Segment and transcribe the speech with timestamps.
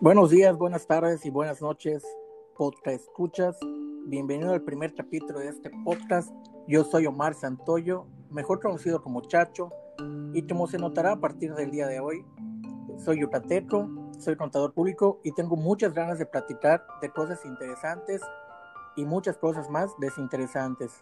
[0.00, 2.04] Buenos días, buenas tardes y buenas noches,
[2.56, 3.58] podcast escuchas.
[4.06, 6.30] Bienvenido al primer capítulo de este podcast.
[6.68, 9.72] Yo soy Omar Santoyo, mejor conocido como Chacho,
[10.34, 12.24] y como se notará a partir del día de hoy,
[13.04, 13.88] soy yucateco,
[14.20, 18.22] soy contador público y tengo muchas ganas de platicar de cosas interesantes
[18.94, 20.92] y muchas cosas más desinteresantes.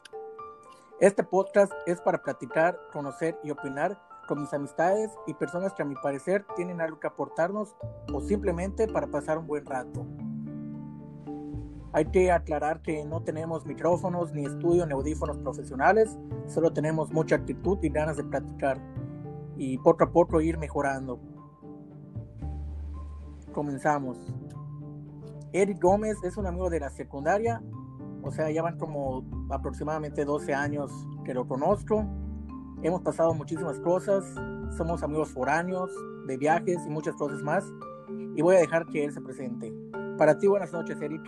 [1.01, 5.87] Este podcast es para platicar, conocer y opinar con mis amistades y personas que a
[5.87, 7.75] mi parecer tienen algo que aportarnos
[8.13, 10.07] o simplemente para pasar un buen rato.
[11.93, 17.37] Hay que aclarar que no tenemos micrófonos ni estudio ni audífonos profesionales, solo tenemos mucha
[17.37, 18.79] actitud y ganas de platicar
[19.57, 21.19] y poco a poco ir mejorando.
[23.53, 24.19] Comenzamos.
[25.53, 27.63] Eric Gómez es un amigo de la secundaria,
[28.23, 30.93] o sea, ya van como aproximadamente 12 años
[31.25, 32.05] que lo conozco
[32.83, 34.25] Hemos pasado muchísimas cosas,
[34.77, 35.91] somos amigos foráneos,
[36.27, 37.65] de viajes y muchas cosas más.
[38.37, 39.73] Y voy a dejar que él se presente.
[40.19, 41.23] Para ti, buenas noches, Eric.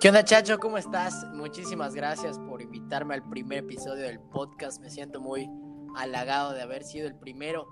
[0.00, 0.58] ¿Qué onda, Chacho?
[0.58, 1.26] ¿Cómo estás?
[1.32, 4.80] Muchísimas gracias por invitarme al primer episodio del podcast.
[4.80, 5.50] Me siento muy
[5.96, 7.66] halagado de haber sido el primero.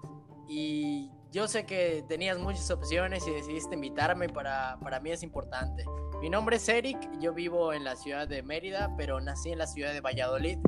[0.48, 5.84] Y yo sé que tenías muchas opciones y decidiste invitarme, para, para mí es importante.
[6.20, 9.68] Mi nombre es Eric, yo vivo en la ciudad de Mérida, pero nací en la
[9.68, 10.58] ciudad de Valladolid.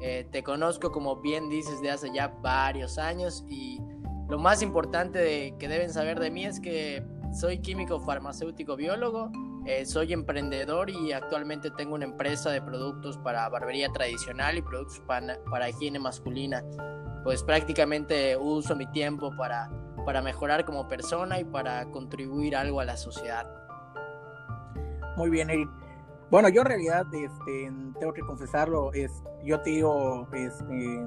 [0.00, 3.80] Eh, te conozco, como bien dices, de hace ya varios años y
[4.28, 9.30] lo más importante que deben saber de mí es que soy químico farmacéutico biólogo,
[9.66, 15.00] eh, soy emprendedor y actualmente tengo una empresa de productos para barbería tradicional y productos
[15.00, 16.62] para, para higiene masculina.
[17.24, 19.70] Pues prácticamente uso mi tiempo para,
[20.06, 23.46] para mejorar como persona y para contribuir algo a la sociedad.
[25.16, 25.68] Muy bien, Eric.
[26.30, 29.10] Bueno, yo en realidad este, tengo que confesarlo, es,
[29.44, 31.06] yo te digo este,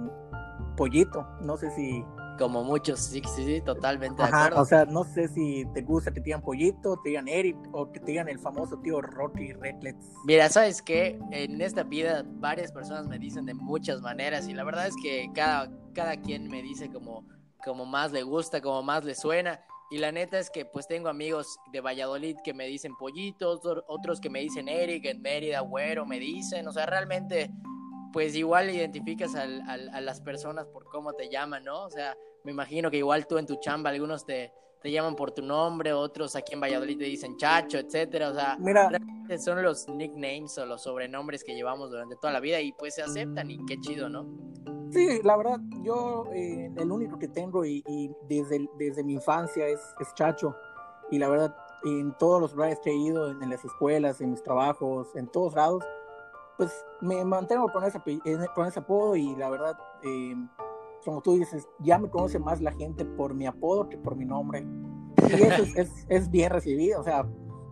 [0.75, 2.03] pollito, no sé si...
[2.39, 4.61] Como muchos, sí, sí, sí, totalmente de acuerdo.
[4.61, 7.91] O sea, no sé si te gusta que te digan pollito, te digan Eric o
[7.91, 10.09] que te digan el famoso tío Rocky Redlets.
[10.25, 11.19] Mira, ¿sabes qué?
[11.29, 15.29] En esta vida varias personas me dicen de muchas maneras y la verdad es que
[15.35, 17.27] cada, cada quien me dice como,
[17.63, 19.61] como más le gusta, como más le suena.
[19.91, 24.21] Y la neta es que pues tengo amigos de Valladolid que me dicen pollitos, otros
[24.21, 27.51] que me dicen Eric, en Mérida, güero, me dicen, o sea, realmente
[28.13, 31.83] pues igual identificas a las personas por cómo te llaman, ¿no?
[31.83, 35.31] O sea, me imagino que igual tú en tu chamba algunos te, te llaman por
[35.31, 38.89] tu nombre, otros aquí en Valladolid te dicen chacho, etcétera, o sea, Mira,
[39.37, 43.03] son los nicknames o los sobrenombres que llevamos durante toda la vida y pues se
[43.03, 44.25] aceptan y qué chido, ¿no?
[44.91, 47.83] Sí, la verdad, yo eh, el único que tengo y,
[48.27, 50.55] desde, desde mi infancia es, es, Chacho.
[51.11, 51.55] Y la verdad,
[51.85, 55.55] en todos los lugares que he ido, en, las escuelas, en mis trabajos, en todos
[55.55, 55.83] lados,
[56.57, 58.01] pues me mantengo con ese,
[58.53, 60.35] con ese apodo y la verdad, eh,
[61.03, 64.25] como tú dices, ya me conoce más la gente por mi apodo que por mi
[64.25, 64.65] nombre.
[65.29, 67.25] Y eso es, es, bien recibido, o sea,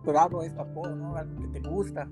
[0.04, 1.16] pero hago este apodo, ¿no?
[1.16, 2.08] Algo que te gusta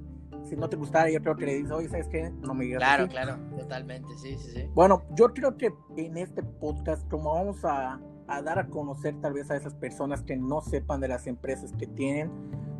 [0.49, 2.31] si no te gustara, yo creo que le dices, oye, ¿sabes qué?
[2.41, 2.79] No me digas.
[2.79, 4.71] Claro, claro, totalmente, sí, sí, sí.
[4.75, 9.35] Bueno, yo creo que en este podcast, como vamos a, a, dar a conocer tal
[9.35, 12.31] vez a esas personas que no sepan de las empresas que tienen,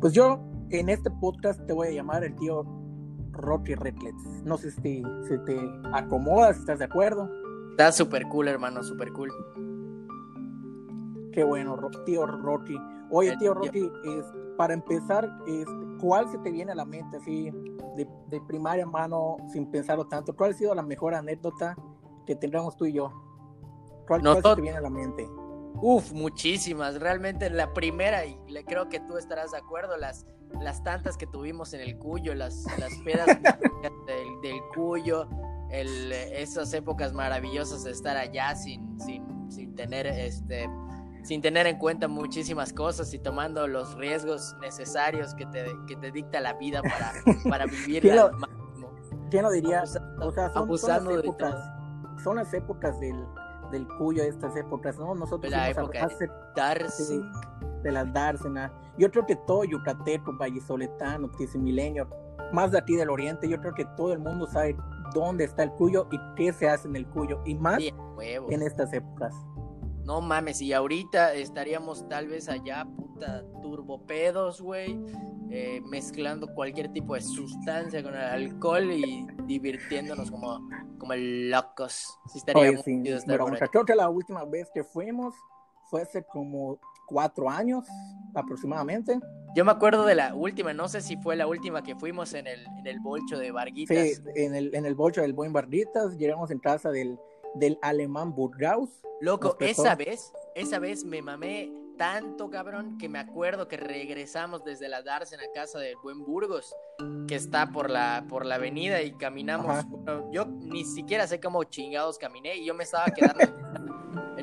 [0.01, 0.39] pues yo
[0.69, 2.65] en este podcast te voy a llamar el tío
[3.31, 4.43] Rocky Redlets.
[4.43, 5.59] No sé si, si te
[5.93, 7.29] acomodas, si estás de acuerdo.
[7.79, 9.31] Está súper cool, hermano, súper cool.
[11.31, 12.77] Qué bueno, tío Rocky.
[13.09, 14.25] Oye, tío Rocky, es,
[14.57, 17.49] para empezar, este, ¿cuál se te viene a la mente así
[17.95, 20.35] de, de primaria mano sin pensarlo tanto?
[20.35, 21.77] ¿Cuál ha sido la mejor anécdota
[22.25, 23.13] que tendremos tú y yo?
[24.09, 25.29] ¿Cuál, se te viene a la mente?
[25.81, 26.99] Uf, muchísimas.
[26.99, 28.35] Realmente la primera, y
[28.67, 30.25] creo que tú estarás de acuerdo, las,
[30.59, 33.25] las tantas que tuvimos en el Cuyo, las, las pedas
[34.05, 35.29] del, del, Cuyo,
[35.71, 40.69] el, esas épocas maravillosas de estar allá sin, sin, sin tener este
[41.23, 46.11] sin tener en cuenta muchísimas cosas y tomando los riesgos necesarios que te, que te
[46.11, 47.11] dicta la vida para,
[47.49, 48.95] para vivir ¿Quién lo, máximo.
[49.29, 49.83] ¿Quién lo diría?
[49.83, 51.55] o sea, son, son, las épocas,
[52.23, 53.25] son las épocas del,
[53.71, 55.13] del cuyo, estas épocas, ¿no?
[55.13, 57.23] Nosotros de la época hace, de,
[57.83, 58.71] de las dársena.
[58.97, 62.07] Yo creo que todo yucateco, vallisoletano, tisimileño,
[62.51, 64.75] más de aquí del oriente, yo creo que todo el mundo sabe
[65.13, 68.93] dónde está el cuyo y qué se hace en el cuyo, y más en estas
[68.93, 69.33] épocas.
[70.03, 74.99] No mames, y ahorita estaríamos tal vez allá, puta, turbopedos, güey,
[75.51, 80.67] eh, mezclando cualquier tipo de sustancia con el alcohol y divirtiéndonos como,
[80.97, 82.17] como locos.
[82.27, 85.35] Sí, estaría muy creo que la última vez que fuimos
[85.89, 86.79] fue hace como
[87.09, 87.85] cuatro años
[88.35, 89.19] aproximadamente.
[89.55, 92.45] Yo me acuerdo de la última, no sé si fue la última que fuimos en
[92.45, 93.97] el, en el bolcho de Barguitas.
[93.97, 97.19] Sí, en el, en el bolcho del buen Barguitas, llegamos en casa del,
[97.55, 98.89] del alemán Burgaus
[99.21, 104.87] Loco, esa vez, esa vez me mamé tanto, cabrón, que me acuerdo que regresamos desde
[104.87, 106.73] la Darsen a casa del buen Burgos,
[107.27, 109.85] que está por la, por la avenida y caminamos.
[110.31, 113.39] yo ni siquiera sé cómo chingados caminé y yo me estaba quedando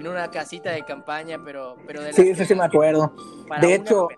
[0.07, 3.13] en una casita de campaña, pero, pero de Sí, sí, sí me acuerdo.
[3.61, 4.09] De hecho,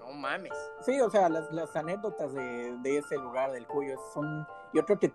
[0.00, 0.52] no mames.
[0.84, 4.98] Sí, o sea, las, las anécdotas de, de, ese lugar del Cuyo son, yo creo
[4.98, 5.12] que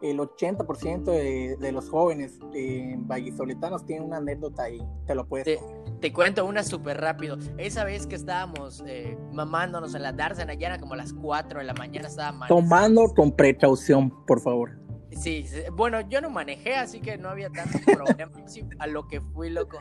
[0.00, 5.44] el 80% de, de, los jóvenes eh, vallisoletanos tienen una anécdota y te lo puedes...
[5.44, 5.60] Te,
[6.00, 7.36] te cuento una súper rápido.
[7.58, 11.66] Esa vez que estábamos eh, mamándonos en la Darzana, ya era como las 4 de
[11.66, 14.80] la mañana, estaba Tomando con precaución, por favor.
[15.12, 18.32] Sí, bueno, yo no manejé, así que no había tanto problema.
[18.78, 19.80] a lo que fui, loco.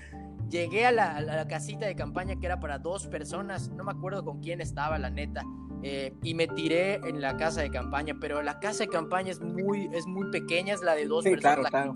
[0.50, 4.42] Llegué a la, casita de campaña que era para dos personas, no me acuerdo con
[4.42, 5.44] quién estaba, la neta,
[5.84, 9.42] eh, y me tiré en la casa de campaña, pero la casa de campaña es
[9.42, 11.70] muy, es muy pequeña, es la de dos personas.
[11.70, 11.94] Claro,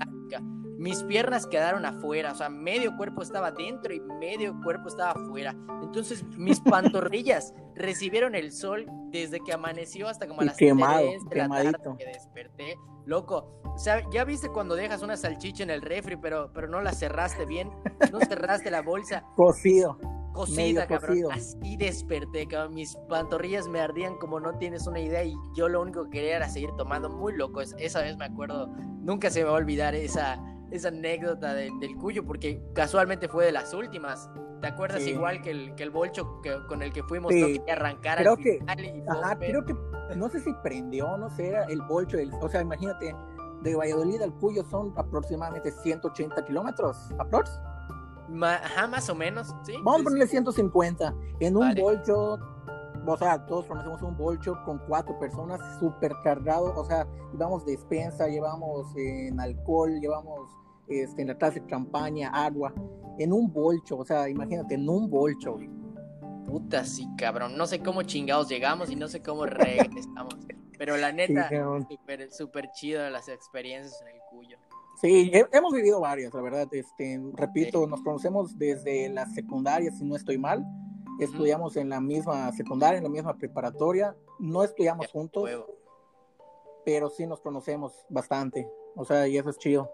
[0.83, 5.55] Mis piernas quedaron afuera, o sea, medio cuerpo estaba dentro y medio cuerpo estaba afuera.
[5.81, 11.29] Entonces, mis pantorrillas recibieron el sol desde que amaneció hasta como a las quemado, 3
[11.29, 12.75] de la tarde que desperté.
[13.05, 16.81] Loco, o sea, ya viste cuando dejas una salchicha en el refri, pero, pero no
[16.81, 17.69] la cerraste bien,
[18.11, 19.23] no cerraste la bolsa.
[19.37, 19.97] Cocido.
[20.33, 21.31] Cocida, cabrón.
[21.31, 22.73] Así desperté, cabrón.
[22.73, 26.35] Mis pantorrillas me ardían como no tienes una idea y yo lo único que quería
[26.35, 27.09] era seguir tomando.
[27.09, 27.61] Muy loco.
[27.61, 28.67] Esa vez me acuerdo,
[28.99, 33.51] nunca se me va a olvidar esa, esa anécdota del Cuyo porque casualmente fue de
[33.51, 34.29] las últimas.
[34.59, 37.59] ¿Te acuerdas igual que el, que el bolcho que, con el que fuimos sí.
[37.59, 38.59] que arrancar creo que,
[39.07, 39.75] ajá, creo que,
[40.15, 43.13] no sé si prendió, no sé, era el bolcho, el, o sea, imagínate,
[43.61, 47.59] de Valladolid al Cuyo son aproximadamente 180 kilómetros, aprox.
[48.41, 49.73] ajá, más o menos, sí.
[49.83, 51.13] Vamos a ponerle 150.
[51.39, 52.39] En un bolcho,
[53.05, 58.27] o sea, todos conocemos un bolcho con cuatro personas, súper cargado, o sea, llevamos despensa,
[58.27, 62.73] llevamos en alcohol, llevamos este, en la clase de campaña, agua
[63.19, 65.59] en un bolcho, o sea, imagínate, en un bolcho,
[66.45, 67.57] Puta, sí, cabrón.
[67.57, 70.35] No sé cómo chingados llegamos y no sé cómo regresamos.
[70.77, 71.49] Pero la neta,
[71.89, 74.57] súper super chido las experiencias en el Cuyo.
[75.01, 76.67] Sí, hemos vivido varias, la verdad.
[76.71, 80.65] Este, repito, nos conocemos desde la secundaria, si no estoy mal.
[81.19, 84.15] Estudiamos en la misma secundaria, en la misma preparatoria.
[84.39, 85.49] No estudiamos juntos,
[86.85, 88.67] pero sí nos conocemos bastante.
[88.95, 89.89] O sea, y eso es chido.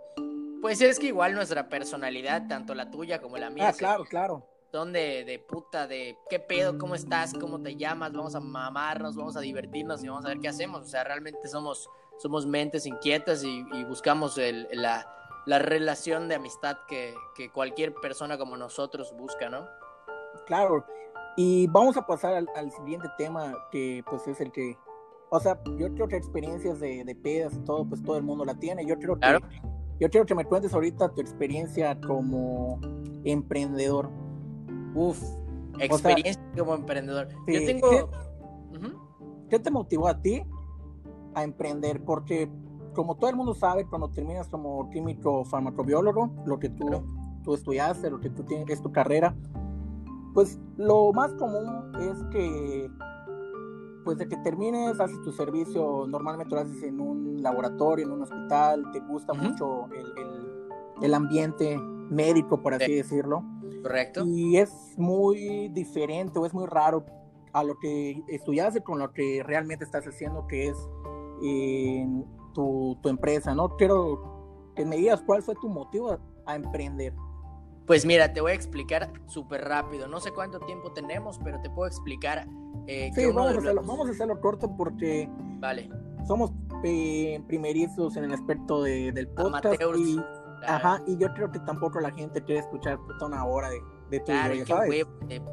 [0.62, 3.70] Pues es que igual nuestra personalidad, tanto la tuya como la mía.
[3.70, 4.46] Ah, claro, claro.
[4.72, 9.16] Son de, de, puta, de qué pedo, cómo estás, cómo te llamas, vamos a mamarnos,
[9.16, 10.82] vamos a divertirnos y vamos a ver qué hacemos.
[10.82, 15.08] O sea, realmente somos, somos mentes inquietas y, buscamos el, la,
[15.48, 19.66] la, relación de amistad que, que, cualquier persona como nosotros busca, ¿no?
[20.46, 20.86] Claro.
[21.36, 24.78] Y vamos a pasar al, siguiente tema, que pues es el que,
[25.30, 28.46] o sea, yo creo que experiencias de, de pedas y todo, pues todo el mundo
[28.46, 28.86] la tiene.
[28.86, 29.26] Yo creo que
[30.00, 32.80] yo quiero que me cuentes ahorita tu experiencia como
[33.24, 34.10] emprendedor.
[34.96, 35.22] Uf,
[35.80, 37.28] experiencia como emprendedor.
[37.48, 38.10] Yo tengo...
[39.50, 40.44] ¿qué, te motivó a ti
[41.36, 42.04] a emprender?
[42.04, 42.50] Porque
[42.94, 46.88] como todo el mundo sabe, cuando terminas como químico farmacobiólogo, lo que tú,
[47.44, 49.36] tú estudiaste, lo que tú tienes, es tu carrera,
[50.34, 52.90] pues lo más común es que
[54.04, 58.22] pues de que termines, haces tu servicio, normalmente lo haces en un laboratorio, en un
[58.24, 60.14] hospital, te gusta mucho el,
[61.02, 61.78] el, ambiente
[62.10, 63.44] médico, por así decirlo.
[63.84, 64.26] Correcto.
[64.26, 67.06] Y es muy diferente o es muy raro
[67.54, 70.78] a lo que estudiaste con lo que realmente estás haciendo, que es
[72.54, 73.76] tu, tu, empresa, ¿no?
[73.78, 77.14] Quiero que me digas cuál fue tu motivo a emprender.
[77.90, 80.08] Pues mira, te voy a explicar súper rápido.
[80.08, 82.48] No sé cuánto tiempo tenemos, pero te puedo explicar.
[82.86, 85.28] Eh, sí, vamos, a hacerlo, vamos, a hacerlo, corto porque
[85.58, 85.90] vale.
[86.28, 86.52] somos
[86.84, 89.82] eh, primerizos en el aspecto de, del podcast.
[89.98, 90.22] Y,
[90.68, 93.82] Ajá, y yo creo que tampoco la gente quiere escuchar toda una hora de,
[94.12, 95.08] de tu claro, ¿sabes?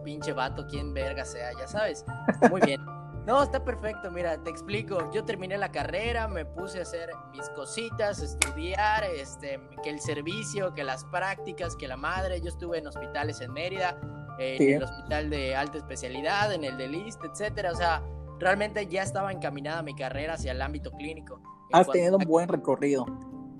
[0.05, 2.05] pinche vato, quien verga sea, ya sabes.
[2.51, 2.85] Muy bien.
[3.27, 5.11] No, está perfecto, mira, te explico.
[5.13, 10.73] Yo terminé la carrera, me puse a hacer mis cositas, estudiar, este, que el servicio,
[10.75, 12.41] que las prácticas, que la madre.
[12.41, 13.99] Yo estuve en hospitales en Mérida,
[14.39, 17.73] en el hospital de alta especialidad, en el de LIST, etcétera.
[17.73, 18.01] O sea,
[18.39, 21.41] realmente ya estaba encaminada mi carrera hacia el ámbito clínico.
[21.73, 23.07] Has tenido un buen recorrido.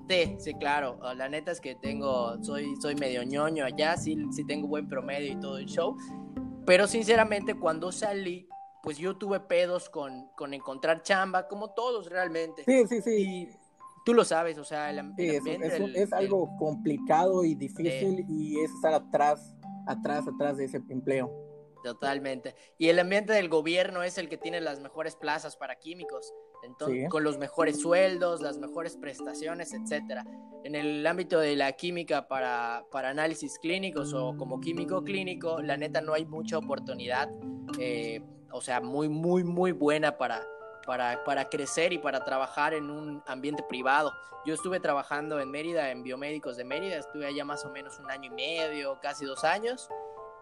[0.07, 0.97] Sí, sí, claro.
[1.17, 5.33] La neta es que tengo, soy, soy medio ñoño allá, sí, sí tengo buen promedio
[5.33, 5.97] y todo el show.
[6.65, 8.47] Pero sinceramente, cuando salí,
[8.87, 12.63] pues yo tuve pedos con, con encontrar chamba, como todos realmente.
[12.63, 13.11] Sí, sí, sí.
[13.17, 13.49] Y
[14.05, 15.59] tú lo sabes, o sea, el, ambiente...
[15.93, 21.29] es, algo complicado y difícil y es estar atrás, atrás, atrás de ese empleo.
[21.83, 22.55] Totalmente.
[22.77, 26.33] Y el ambiente del gobierno es el que tiene las mejores plazas para químicos.
[26.63, 30.25] Entonces, con los mejores sueldos, las mejores prestaciones, etcétera.
[30.63, 35.75] En el ámbito de la química para, para análisis clínicos o como químico clínico, la
[35.75, 37.29] neta no hay mucha oportunidad,
[37.79, 38.21] eh,
[38.57, 40.43] o sea, muy, muy, muy buena para,
[40.85, 44.11] para, para, crecer y para trabajar en un ambiente privado.
[44.45, 48.09] Yo estuve trabajando en Mérida, en Biomédicos de Mérida, estuve allá más o menos un
[48.09, 49.87] año y medio, casi dos años.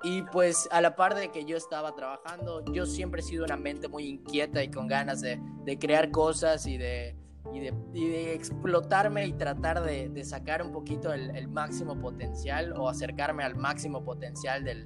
[0.04, 3.58] Y pues a la par de que yo estaba trabajando, yo siempre he sido una
[3.58, 7.16] mente muy inquieta y con ganas de, de crear cosas y de,
[7.54, 12.00] y de, y de, explotarme y tratar de, de sacar un poquito el, el, máximo
[12.00, 14.86] potencial o acercarme al máximo potencial del,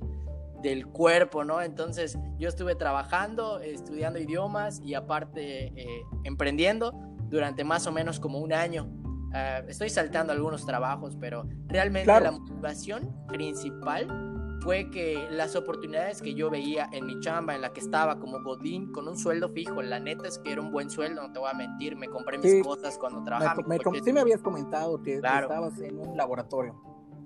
[0.61, 1.61] del cuerpo, ¿no?
[1.61, 6.93] Entonces yo estuve trabajando, estudiando idiomas y aparte eh, emprendiendo
[7.29, 8.85] durante más o menos como un año.
[9.29, 12.25] Uh, estoy saltando algunos trabajos, pero realmente claro.
[12.25, 14.07] la motivación principal
[14.61, 18.41] fue que las oportunidades que yo veía en mi chamba, en la que estaba como
[18.43, 21.39] Godín, con un sueldo fijo, la neta es que era un buen sueldo, no te
[21.39, 23.61] voy a mentir, me compré mis sí, cosas cuando trabajaba.
[23.67, 25.47] Me, me, sí me habías comentado que claro.
[25.47, 26.75] estabas en un laboratorio.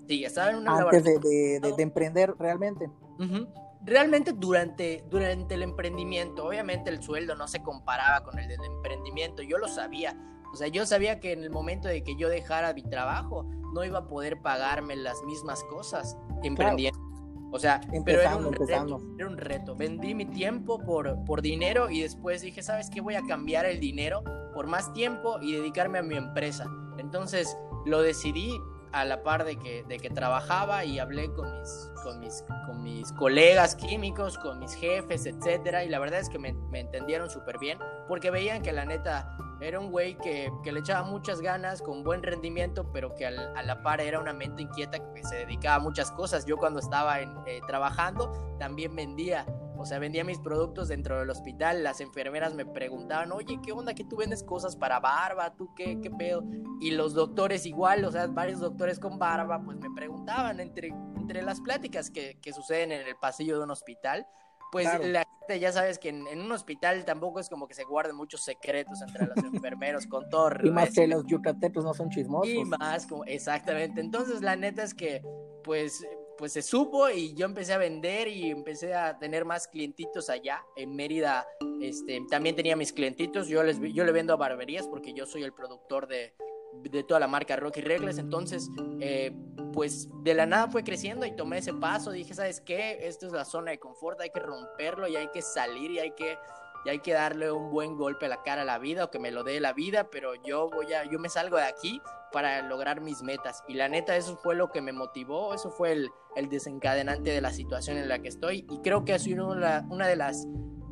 [0.08, 1.20] Sí, estaba en un Antes laboratorio.
[1.22, 2.92] De, de, de, de emprender realmente.
[3.20, 3.48] Uh -huh.
[3.86, 9.44] Realmente durante, durante el emprendimiento, obviamente el sueldo no se comparaba con el del emprendimiento,
[9.44, 10.16] yo lo sabía.
[10.54, 13.84] O sea, yo sabía que en el momento de que yo dejara mi trabajo, no
[13.84, 17.00] iba a poder pagarme las mismas cosas emprendiendo.
[17.00, 17.50] Claro.
[17.52, 21.42] O sea, empezando, pero era un, reto, era un, reto, Vendí mi tiempo por, por
[21.42, 23.02] dinero y después dije, ¿sabes qué?
[23.02, 26.66] Voy a cambiar el dinero por más tiempo y dedicarme a mi empresa.
[26.98, 27.56] Entonces
[27.86, 28.60] lo decidí
[28.94, 32.84] a la par de que, de que trabajaba y hablé con mis, con, mis, con
[32.84, 35.84] mis colegas químicos, con mis jefes, etcétera.
[35.84, 39.80] Y la verdad es que me, entendieron súper bien porque veían que la neta era
[39.80, 43.82] un güey que, que, le echaba muchas ganas, con buen rendimiento, pero que a la
[43.82, 46.46] par era una mente inquieta que se dedicaba a muchas cosas.
[46.46, 49.46] Yo cuando estaba en, eh, trabajando también vendía,
[49.78, 51.84] o sea, vendía mis productos dentro del hospital.
[51.84, 53.94] Las enfermeras me preguntaban, oye, ¿qué onda?
[53.94, 55.56] ¿Que tú vendes cosas para barba?
[55.56, 56.44] ¿Tú qué, qué pedo?
[56.80, 61.42] Y los doctores igual, o sea, varios doctores con barba, pues me preguntaban entre, entre
[61.42, 64.28] las pláticas que, que suceden en el pasillo de un hospital
[64.74, 65.06] pues claro.
[65.06, 68.16] la gente ya sabes que en, en, un hospital tampoco es como que se guarden
[68.16, 72.52] muchos secretos entre los enfermeros con todo y más que los yucatecos no son chismosos
[72.52, 75.22] y más como exactamente entonces la neta es que
[75.64, 76.04] pues
[76.38, 80.64] pues se supo y yo empecé a vender y empecé a tener más clientitos allá
[80.76, 81.46] en Mérida
[81.82, 85.44] este también tenía mis clientitos yo les yo le vendo a barberías porque yo soy
[85.44, 86.34] el productor de
[86.82, 88.18] de toda la marca Rocky Regles.
[88.18, 89.32] Entonces, eh,
[89.74, 92.12] pues de la nada fue creciendo y tomé ese paso.
[92.12, 93.08] Dije, ¿sabes qué?
[93.08, 96.12] Esto es la zona de confort, hay que romperlo y hay que salir y hay
[96.12, 96.38] que,
[96.86, 99.20] y hay que darle un buen golpe a la cara a la vida o que
[99.20, 102.02] me lo dé la vida, pero yo voy a, yo me salgo de aquí
[102.34, 103.64] para lograr mis metas.
[103.68, 107.40] Y la neta, eso fue lo que me motivó, eso fue el, el desencadenante de
[107.40, 108.66] la situación en la que estoy.
[108.70, 110.46] Y creo que ha sido una, una de las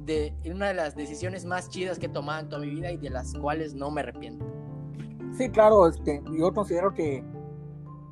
[0.05, 2.98] de una de las decisiones más chidas que he tomado en toda mi vida y
[2.98, 4.45] de las cuales no me arrepiento.
[5.38, 7.24] Sí, claro, este, yo considero que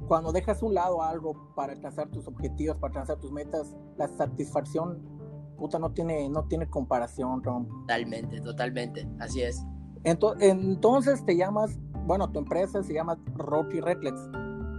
[0.08, 5.02] cuando dejas un lado algo para alcanzar tus objetivos, para alcanzar tus metas, la satisfacción,
[5.58, 7.68] puta, no tiene, no tiene comparación, Ron.
[7.68, 9.66] Totalmente, totalmente, así es.
[10.04, 14.20] Entonces, entonces te llamas, bueno, tu empresa se llama Rocky Reckless.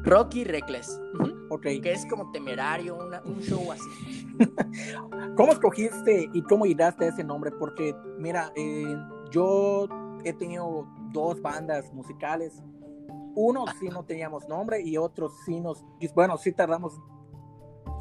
[0.03, 1.01] Rocky Reckless.
[1.15, 1.47] Uh -huh.
[1.51, 1.63] Ok.
[1.83, 4.27] Que es como temerario, una, un show así.
[5.37, 7.51] ¿Cómo escogiste y cómo llegaste a ese nombre?
[7.51, 8.97] Porque, mira, eh,
[9.31, 9.89] yo
[10.25, 12.63] he tenido dos bandas musicales.
[13.35, 15.85] Uno sí no teníamos nombre y otros sí nos,
[16.15, 17.01] bueno, sí tardamos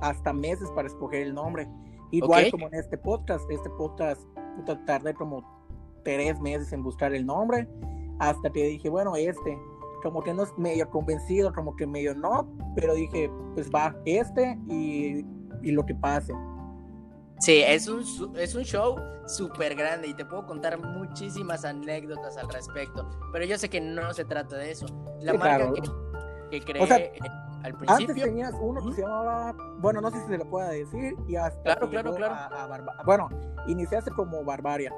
[0.01, 1.67] hasta meses para escoger el nombre.
[2.11, 2.51] Igual okay.
[2.51, 4.21] como en este podcast, este podcast
[4.55, 5.58] puta, tardé como
[6.03, 7.67] tres meses en buscar el nombre
[8.19, 9.57] hasta que dije, bueno, este,
[10.03, 14.57] como que no es medio convencido, como que medio no, pero dije, pues va, este
[14.67, 15.25] y,
[15.61, 16.33] y lo que pase.
[17.39, 18.03] Sí, es un,
[18.37, 23.57] es un show súper grande y te puedo contar muchísimas anécdotas al respecto, pero yo
[23.57, 24.85] sé que no se trata de eso.
[25.21, 25.73] La sí, marca claro.
[25.73, 27.13] que, que, creé O sea, eh,
[27.63, 28.09] al principio...
[28.09, 31.35] Antes tenías uno que se llamaba, bueno, no sé si se le pueda decir, y
[31.37, 32.33] hasta Claro, claro, claro.
[32.33, 33.29] A, a Barba- bueno,
[33.67, 34.93] iniciaste como Barbaria.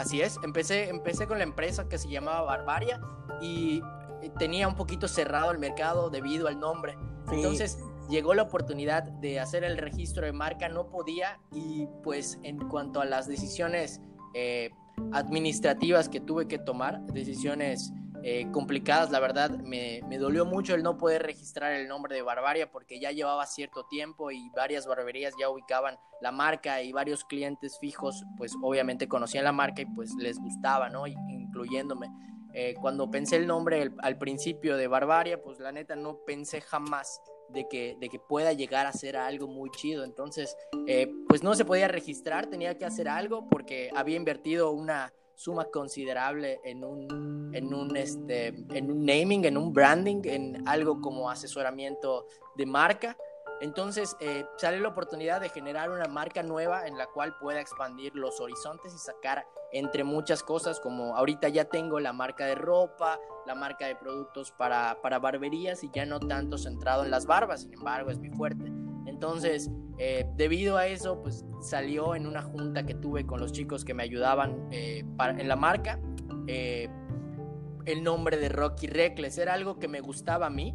[0.00, 3.02] Así es, empecé, empecé con la empresa que se llamaba Barbaria
[3.42, 3.82] y
[4.22, 6.96] eh, tenía un poquito cerrado el mercado debido al nombre.
[7.28, 7.34] Sí.
[7.34, 7.78] Entonces
[8.08, 13.02] llegó la oportunidad de hacer el registro de marca, no podía y pues en cuanto
[13.02, 14.00] a las decisiones
[14.32, 14.70] eh,
[15.12, 20.82] administrativas que tuve que tomar, decisiones eh, complicadas, la verdad me, me, dolió mucho el
[20.82, 25.34] no poder registrar el nombre de Barbaria porque ya llevaba cierto tiempo y varias barberías
[25.38, 30.14] ya ubicaban la marca y varios clientes fijos pues obviamente conocían la marca y pues
[30.14, 31.06] les gustaba, ¿no?
[31.06, 32.08] Incluyéndome.
[32.52, 37.20] Eh, cuando pensé el nombre al principio de Barbaria, pues la neta no pensé jamás
[37.48, 40.04] de que, de que pueda llegar a ser algo muy chido.
[40.04, 45.12] Entonces, eh, pues no se podía registrar, tenía que hacer algo porque había invertido una
[45.40, 51.00] suma considerable en un, en un, este, en un naming, en un branding, en algo
[51.00, 53.16] como asesoramiento de marca.
[53.62, 58.14] Entonces eh, sale la oportunidad de generar una marca nueva en la cual pueda expandir
[58.14, 63.18] los horizontes y sacar entre muchas cosas, como ahorita ya tengo la marca de ropa,
[63.46, 67.62] la marca de productos para, para barberías y ya no tanto centrado en las barbas,
[67.62, 68.79] sin embargo es mi fuerte.
[69.20, 73.84] Entonces, eh, debido a eso, pues salió en una junta que tuve con los chicos
[73.84, 76.00] que me ayudaban eh, en la marca
[76.46, 79.36] el nombre de Rocky Reckless.
[79.36, 80.74] Era algo que me gustaba a mí,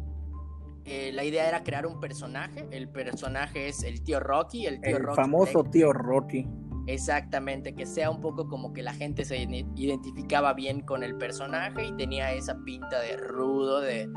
[0.84, 2.68] eh, la idea era crear un personaje.
[2.70, 6.46] El personaje es el tío Rocky, el tío famoso tío Rocky.
[6.86, 9.38] Exactamente, que sea un poco como que la gente se
[9.74, 14.08] identificaba bien con el personaje y tenía esa pinta de rudo, de,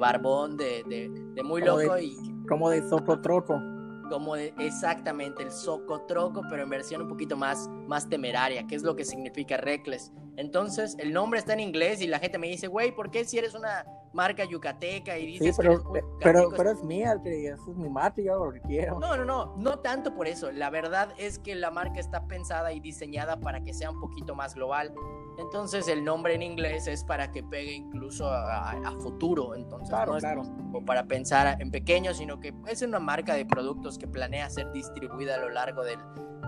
[0.00, 1.10] barbón, de,
[1.44, 2.16] muy loco y
[2.48, 3.73] como de socotroco
[4.14, 8.94] como exactamente el socotroco, pero en versión un poquito más, más temeraria, que es lo
[8.94, 10.12] que significa Reckless.
[10.36, 13.38] Entonces, el nombre está en inglés y la gente me dice, güey, ¿por qué si
[13.38, 15.82] eres una marca yucateca y dices sí, pero,
[16.20, 19.00] pero, pero, es mía, es mi marca, yo lo quiero.
[19.00, 20.52] No, no, no, no tanto por eso.
[20.52, 24.36] La verdad es que la marca está pensada y diseñada para que sea un poquito
[24.36, 24.94] más global.
[25.38, 29.54] Entonces el nombre en inglés es para que pegue incluso a, futuro.
[29.54, 33.98] Entonces no es como para pensar en pequeño, sino que es una marca de productos
[33.98, 35.98] que planea ser distribuida a lo largo del,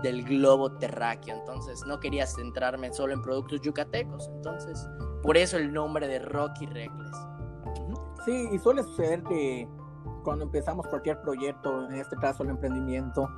[0.03, 1.35] del globo terráqueo.
[1.35, 4.29] Entonces no quería centrarme solo en productos yucatecos.
[4.35, 4.87] Entonces
[5.27, 7.17] por eso el nombre de Rocky Reckless.
[8.25, 9.67] Sí, y suele suceder que
[10.23, 13.29] cuando empezamos cualquier proyecto, en este caso el emprendimiento,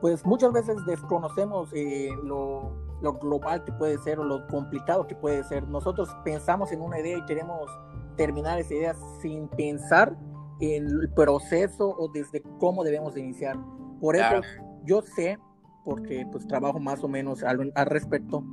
[0.00, 5.14] pues muchas veces desconocemos eh, lo, lo, global que puede ser o lo complicado que
[5.14, 5.66] puede ser.
[5.68, 7.70] Nosotros pensamos en una idea y queremos
[8.16, 10.16] terminar esa idea sin pensar
[10.60, 13.56] en el proceso o desde cómo debemos iniciar.
[14.00, 14.40] Por eso
[14.84, 15.38] yo sé,
[15.84, 18.44] porque pues trabajo más o menos al, al respecto,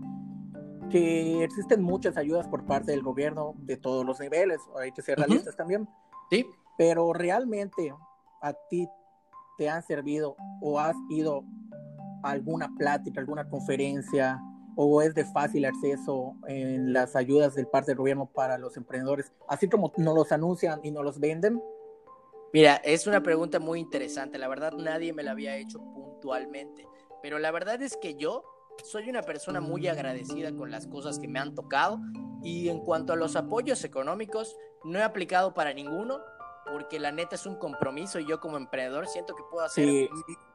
[0.90, 5.18] que existen muchas ayudas por parte del gobierno de todos los niveles, hay que ser
[5.18, 5.88] realistas también.
[6.30, 6.46] Sí.
[6.78, 7.94] Pero realmente
[8.42, 8.88] a ti
[9.58, 11.44] te han servido o has ido
[12.24, 14.40] a alguna plática, alguna conferencia
[14.76, 19.32] o es de fácil acceso en las ayudas del parte del gobierno para los emprendedores,
[19.48, 21.62] así como nos los anuncian y nos los venden?
[22.54, 24.38] Mira, es una pregunta muy interesante.
[24.38, 26.88] La verdad, nadie me la había hecho puntualmente.
[27.22, 28.44] Pero la verdad es que yo
[28.84, 32.00] soy una persona muy agradecida con las cosas que me han tocado
[32.44, 36.20] y en cuanto a los apoyos económicos, no he aplicado para ninguno
[36.72, 40.10] porque la neta es un compromiso y yo como emprendedor siento que puedo hacer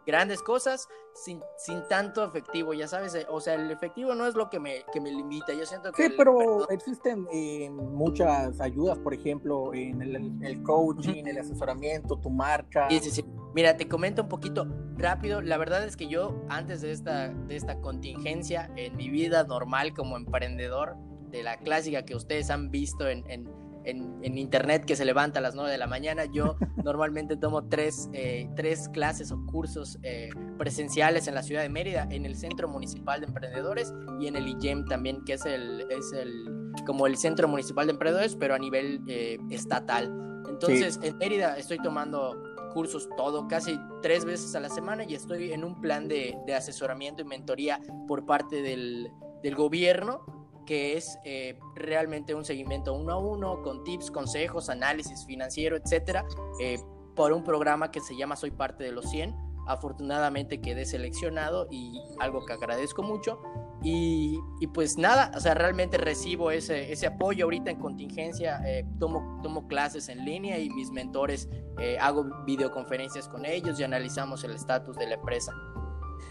[0.06, 4.34] grandes cosas sin, sin tanto efectivo, ya sabes, eh, o sea, el efectivo no es
[4.34, 6.08] lo que me, que me limita, yo siento que...
[6.08, 10.02] Sí, pero existen eh, muchas ayudas, por ejemplo, en
[10.44, 12.88] el, coaching, el asesoramiento, tu marca.
[12.88, 13.24] Sí, sí, sí.
[13.54, 15.42] Mira, te comento un poquito rápido.
[15.42, 19.92] La verdad es que yo, antes de esta, de esta contingencia, en mi vida normal
[19.92, 20.96] como emprendedor,
[21.30, 23.48] de la clásica que ustedes han visto en, en,
[23.84, 28.48] internet que se levanta a las 9 de la mañana, yo normalmente tomo tres, eh,
[28.56, 33.20] tres clases o cursos eh, presenciales en la ciudad de Mérida, en el Centro Municipal
[33.20, 37.48] de Emprendedores y en el IGEM también, que es el, es el como el Centro
[37.48, 40.12] Municipal de Emprendedores, pero a nivel eh, estatal.
[40.48, 42.36] Entonces, en Mérida estoy tomando
[42.72, 47.22] cursos todo, casi tres veces a la semana y estoy en un plan de, asesoramiento
[47.22, 49.10] y mentoría por parte del,
[49.56, 50.39] gobierno
[50.70, 56.24] que es eh, realmente un seguimiento uno a uno con tips, consejos, análisis financiero, etcétera,
[56.60, 56.78] eh,
[57.16, 59.34] por un programa que se llama Soy parte de los 100.
[59.66, 63.42] Afortunadamente quedé seleccionado y algo que agradezco mucho.
[63.82, 64.38] Y,
[64.72, 69.66] pues nada, o sea, realmente recibo ese, ese apoyo ahorita en contingencia, eh, tomo, tomo
[69.66, 71.48] clases en línea y mis mentores,
[71.80, 75.52] eh, hago videoconferencias con ellos y analizamos el estatus de la empresa.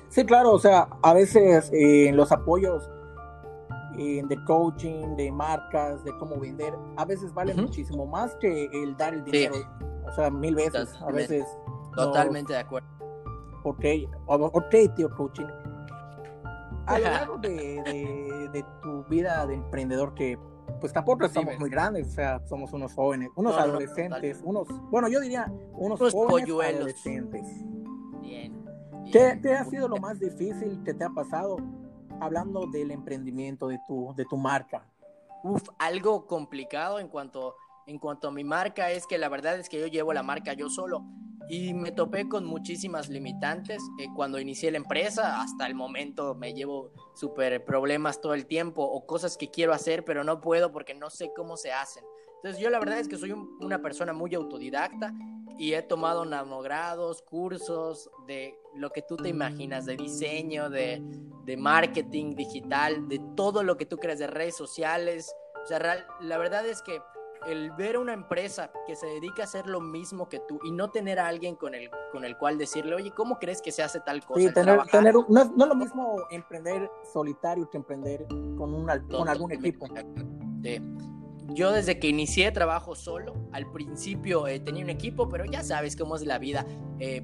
[0.07, 2.89] Sí, claro, o sea, a veces eh, los apoyos
[3.99, 9.13] de coaching, de marcas, de cómo vender, a veces valen muchísimo más que el dar
[9.13, 9.55] el dinero,
[10.07, 11.45] o sea, mil veces, a veces.
[11.95, 12.87] Totalmente de acuerdo.
[13.63, 13.85] Ok,
[14.27, 15.47] ok, tío coaching
[16.89, 20.37] a lo largo de, tu vida de emprendedor que
[20.79, 25.19] pues tampoco somos muy grandes, o sea, somos unos jóvenes, unos adolescentes, unos, bueno, yo
[25.19, 27.45] diría unos, jóvenes adolescentes.
[28.21, 28.63] Bien.
[29.11, 31.57] ¿Qué, ha sido lo más difícil que te ha pasado
[32.21, 34.85] hablando del emprendimiento de tu, de tu marca?
[35.43, 37.55] Uf, algo complicado en cuanto,
[37.87, 40.53] en cuanto a mi marca es que la verdad es que yo llevo la marca
[40.53, 41.05] yo solo
[41.49, 43.81] y me topé con muchísimas limitantes.
[43.99, 48.83] Eh, cuando inicié la empresa, hasta el momento me llevo súper problemas todo el tiempo
[48.83, 52.03] o cosas que quiero hacer, pero no puedo porque no sé cómo se hacen.
[52.39, 55.13] Entonces yo la verdad es que soy una persona muy autodidacta
[55.57, 61.01] y he tomado nanogrados, cursos de lo que tú te imaginas, de diseño, de,
[61.43, 65.35] de marketing digital, de todo lo que tú creas, de redes sociales.
[65.61, 67.01] O sea, la verdad es que
[67.45, 70.91] el ver una empresa que se dedica a hacer lo mismo que tú y no
[70.91, 73.99] tener a alguien con el, con el cual decirle, oye, ¿cómo crees que se hace
[73.99, 74.39] tal cosa?
[74.39, 78.25] Sí, tener, tener no, es, lo mismo emprender solitario que emprender
[78.57, 79.87] con, un, con algún equipo.
[80.63, 80.81] Sí.
[81.53, 85.95] Yo desde que inicié trabajo solo, al principio eh, tenía un equipo, pero ya sabes
[85.95, 86.65] cómo es la vida.
[86.99, 87.23] Eh,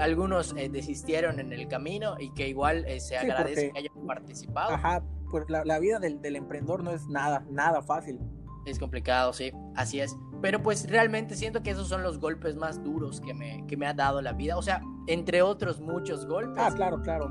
[0.00, 4.72] algunos eh, desistieron en el camino y que igual se agradece que hayan participado.
[4.72, 8.18] Ajá, pues la, la vida del, del emprendedor no es nada, nada fácil.
[8.66, 10.16] Es complicado, sí, así es.
[10.42, 13.86] Pero pues realmente siento que esos son los golpes más duros que me, que me
[13.86, 14.56] ha dado la vida.
[14.56, 16.62] O sea, entre otros muchos golpes.
[16.62, 17.30] Ah, claro, claro.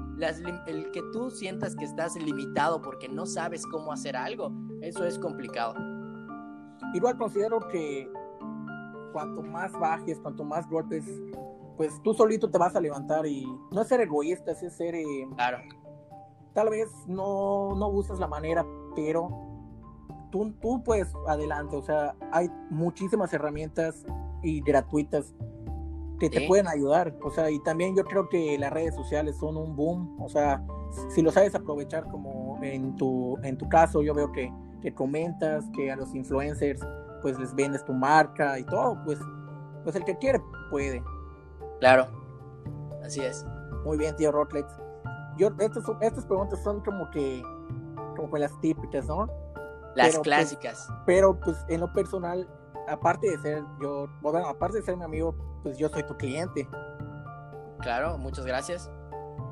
[0.68, 5.18] el que tú sientas que estás limitado porque no sabes cómo hacer algo, eso es
[5.18, 5.76] complicado.
[6.93, 8.12] Igual considero que
[9.13, 11.06] cuanto más bajes, cuanto más golpes,
[11.78, 14.95] pues tú solito te vas a levantar y no es ser egoísta, es ser...
[14.95, 15.60] Eh, claro.
[16.54, 19.30] Tal vez no, no usas la manera, pero
[20.32, 24.06] tú, tú puedes adelante, o sea, hay muchísimas herramientas
[24.41, 25.34] y gratuitas
[26.19, 29.56] que te pueden ayudar, o sea, y también yo creo que las redes sociales son
[29.56, 30.62] un boom, o sea,
[31.10, 35.65] si lo sabes aprovechar como en tu, en tu caso, yo veo que, que comentas,
[35.76, 36.82] que a los influencers
[37.22, 39.20] pues les vendes tu marca y todo, pues,
[39.84, 41.04] pues el que quiere puede.
[41.80, 42.08] Claro,
[43.04, 43.46] así es.
[43.86, 44.72] Muy bien, tío Rotlex.
[45.38, 47.42] Yo, estas, estas preguntas son como que,
[48.15, 49.28] como que las típicas, ¿no?
[49.96, 50.88] Las pues, clásicas.
[51.06, 52.48] pero pues en lo personal,
[52.88, 56.68] aparte de ser yo, bueno, aparte de ser mi amigo, pues yo soy tu cliente.
[57.80, 58.92] Claro, muchas gracias.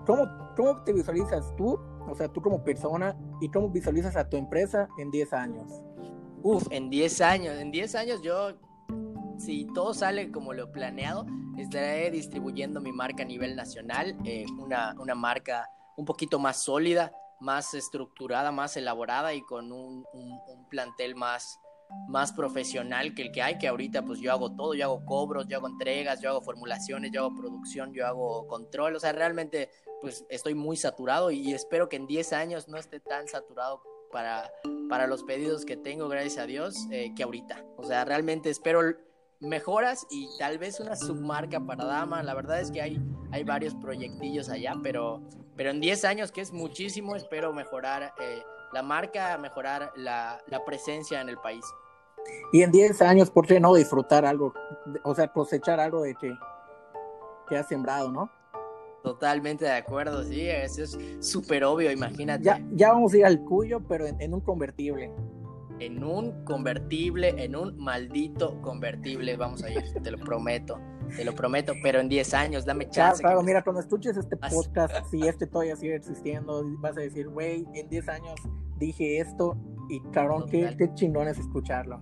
[0.06, 4.38] ¿Cómo, cómo te visualizas tú, o sea, tú como persona, y cómo visualizas a tu
[4.38, 5.72] empresa en 10 años?
[6.44, 8.58] Uf, en 10 años, en 10 años yo,
[9.38, 11.26] si todo sale como lo planeado,
[11.58, 17.12] estaré distribuyendo mi marca a nivel nacional, eh, una, una marca un poquito más sólida,
[17.40, 20.06] más estructurada, más elaborada y con un,
[20.70, 21.60] plantel más,
[22.08, 25.48] más profesional que el que hay, que ahorita pues yo hago todo, yo hago cobros,
[25.48, 29.70] yo hago entregas, yo hago formulaciones, yo hago producción, yo hago control, o sea, realmente
[30.02, 34.52] pues estoy muy saturado y espero que en 10 años no esté tan saturado para,
[34.90, 37.66] para los pedidos que tengo, gracias a Dios, eh, que ahorita.
[37.78, 38.82] O sea, realmente espero
[39.40, 42.24] mejoras y tal vez una submarca para Dama.
[42.24, 43.00] La verdad es que hay,
[43.32, 45.22] hay varios proyectillos allá, pero,
[45.56, 48.42] pero en 10 años, que es muchísimo, espero mejorar eh,
[48.74, 51.66] la marca, mejorar la, la, presencia en el país.
[52.52, 54.54] Y en 10 años, ¿por qué no disfrutar algo?
[55.04, 56.34] O sea, cosechar algo de que,
[57.48, 58.30] que has sembrado, ¿no?
[59.04, 62.44] Totalmente de acuerdo, sí, eso es súper obvio, imagínate.
[62.44, 65.14] Ya, ya vamos a ir al cuyo, pero en un convertible
[65.80, 70.80] en un convertible, en un maldito convertible vamos a ir, te lo prometo,
[71.16, 73.22] te lo prometo, pero en 10 años, dame chance.
[73.22, 77.66] Claro, mira, cuando escuches este podcast, si este todavía sigue existiendo, vas a decir, güey,
[77.74, 78.36] en 10 años
[78.78, 79.58] dije esto
[79.90, 82.02] y cabrón, qué, qué, chingón es escucharlo.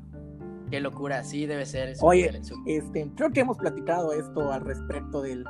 [0.70, 1.96] Qué locura, sí debe ser.
[2.02, 5.46] Oye, este, creo que hemos platicado esto al respecto del,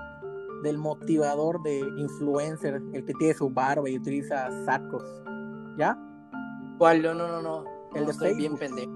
[0.64, 5.04] del motivador de influencer, el que tiene su barba y utiliza sacos,
[5.78, 5.98] ¿ya?
[6.78, 7.02] ¿Cuál?
[7.02, 7.64] No, no, no, no.
[7.96, 8.38] El de Facebook.
[8.38, 8.92] bien pendejo.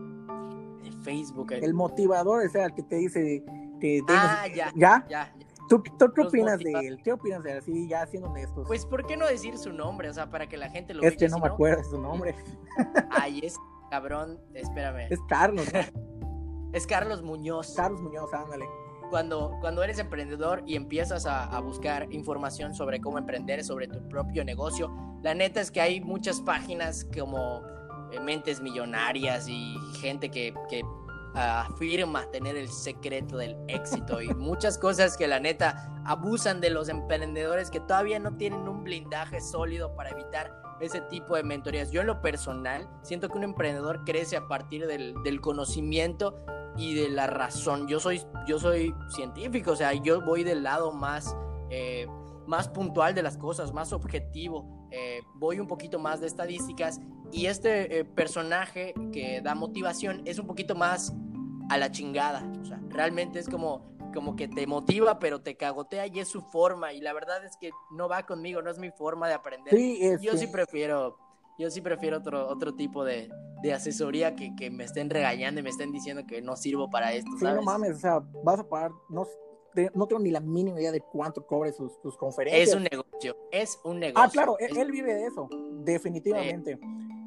[0.84, 1.54] De Facebook.
[1.54, 3.44] El motivador, o sea, el que te dice
[3.80, 4.72] que Ah, ya.
[4.76, 5.06] ¿Ya?
[5.10, 5.34] Ya.
[5.70, 7.00] ¿Tú, tú qué opinas de él?
[7.04, 7.58] ¿Qué opinas de él?
[7.60, 8.68] Así, ya siendo honestos.
[8.68, 10.10] Pues, ¿por qué no decir su nombre?
[10.10, 12.36] O sea, para que la gente lo Es que no me acuerdo de su nombre.
[13.12, 13.56] Ay, es
[13.92, 15.08] cabrón, espérame.
[15.12, 15.68] Es Carlos.
[16.74, 17.76] es Carlos Muñoz.
[17.76, 18.66] Carlos Muñoz, ándale.
[19.12, 24.08] Cuando, cuando eres emprendedor y empiezas a, a, buscar información sobre cómo emprender, sobre tu
[24.08, 24.92] propio negocio,
[25.24, 27.64] la neta es que hay muchas páginas como
[28.12, 30.82] eh, mentes millonarias y gente que, que
[31.34, 36.90] afirma tener el secreto del éxito y muchas cosas que la neta abusan de los
[36.90, 41.92] emprendedores que todavía no tienen un blindaje sólido para evitar ese tipo de mentorías.
[41.92, 46.36] Yo en lo personal siento que un emprendedor crece a partir del, conocimiento
[46.78, 47.88] y de la razón.
[47.88, 51.36] Yo soy, yo soy científico, o sea, yo voy del lado más,
[51.70, 52.08] eh,
[52.48, 54.79] más puntual de las cosas, más objetivo.
[54.92, 57.00] Eh, voy un poquito más de estadísticas
[57.32, 61.14] y este eh, personaje que da motivación es un poquito más
[61.70, 62.52] a la chingada.
[62.62, 66.42] O sea, realmente es como, como que te motiva, pero te cagotea y es su
[66.42, 66.94] forma.
[66.94, 69.74] Y la verdad es que no va conmigo, no es mi forma de aprender.
[70.22, 71.18] Yo sí prefiero,
[71.60, 73.30] yo sí prefiero otro, otro tipo de,
[73.62, 77.14] de asesoría que, que, me estén regañando y me estén diciendo que no sirvo para
[77.14, 77.30] esto.
[77.38, 79.26] Sí, no mames, o sea, vas a pagar, no,
[79.94, 82.70] no tengo ni la mínima idea de cuánto cobre sus, sus conferencias.
[82.70, 84.24] Es un negocio, es un negocio.
[84.24, 85.50] Ah, claro, él, vive de eso,
[85.84, 86.80] definitivamente.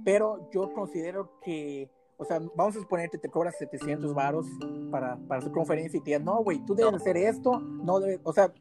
[0.05, 4.47] Pero yo considero que, o sea, vamos a suponer que te cobras 700 varos
[4.91, 8.33] para, para su conferencia y te no, güey, tú debes hacer esto, no debes, o
[8.33, 8.53] sea,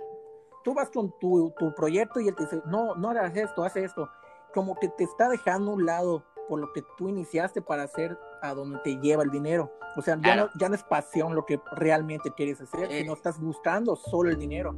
[0.64, 3.76] tú vas con tu, tu proyecto y él te dice, no, no hagas esto, haz
[3.76, 4.08] esto.
[4.54, 8.18] como que te está dejando a un lado por lo que tú iniciaste para hacer
[8.42, 9.72] a donde te lleva el dinero.
[9.98, 13.40] O sea, ya, no, ya no es pasión lo que realmente quieres hacer, sino estás
[13.40, 14.76] buscando solo el dinero.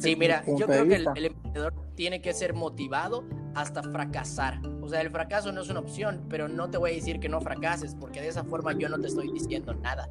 [0.00, 4.60] Sí, mira, yo creo que el, emprendedor tiene que ser motivado hasta fracasar.
[4.80, 7.28] O sea, el fracaso no es una opción, pero no te voy a decir que
[7.28, 10.08] no fracases, porque de esa forma yo no te estoy diciendo nada.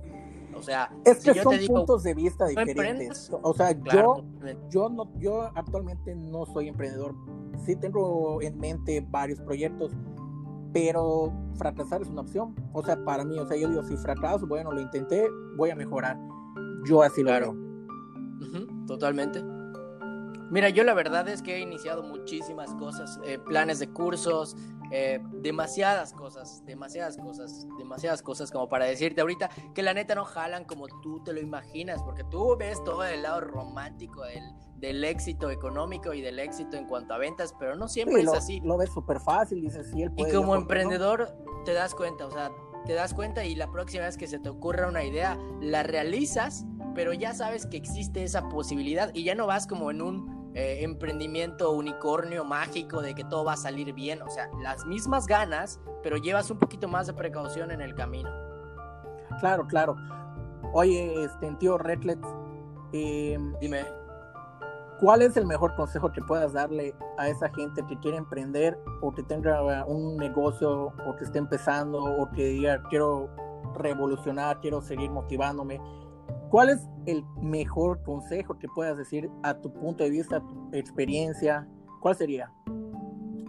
[0.55, 3.29] O sea, es que son puntos de vista diferentes.
[3.41, 4.23] O sea, yo,
[4.69, 7.13] yo, no, yo actualmente no soy emprendedor.
[7.65, 9.91] Sí tengo en mente varios proyectos,
[10.75, 12.53] pero fracasar es una opción.
[12.73, 15.75] O sea, para mí, o sea, yo digo, si fracaso, bueno, lo intenté, voy a
[15.75, 16.19] mejorar.
[16.85, 17.55] Yo así lo veo.
[18.85, 19.41] totalmente.
[20.51, 24.55] Mira, yo la verdad es que he iniciado muchísimas cosas, eh, planes de cursos,
[24.91, 30.25] eh, demasiadas cosas, demasiadas cosas, demasiadas cosas como para decirte ahorita que la neta no
[30.25, 34.43] jalan como tú te lo imaginas, porque tú ves todo el lado romántico del,
[34.77, 38.61] del éxito económico y del éxito en cuanto a ventas, pero no siempre es así.
[38.63, 42.31] Lo ves súper fácil, dices, sí, él puede, Y como emprendedor te das cuenta, o
[42.31, 42.51] sea,
[42.85, 46.65] te das cuenta y la próxima vez que se te ocurra una idea, la realizas,
[46.93, 50.83] pero ya sabes que existe esa posibilidad y ya no vas como en un eh,
[50.83, 54.21] emprendimiento unicornio mágico de que todo va a salir bien.
[54.21, 58.29] O sea, las mismas ganas, pero llevas un poquito más de precaución en el camino.
[59.39, 59.97] Claro, claro.
[60.73, 62.19] Oye, este, tío Redlet,
[62.93, 63.85] em, dime.
[64.99, 69.13] ¿Cuál es el mejor consejo que puedas darle a esa gente que quiere emprender o
[69.13, 73.29] que tenga un negocio o que esté empezando o que diga quiero
[73.75, 75.81] revolucionar, quiero seguir motivándome?
[76.49, 80.69] ¿Cuál es el mejor consejo que puedas decir a tu punto de vista, a tu
[80.71, 81.67] experiencia?
[81.99, 82.51] ¿Cuál sería?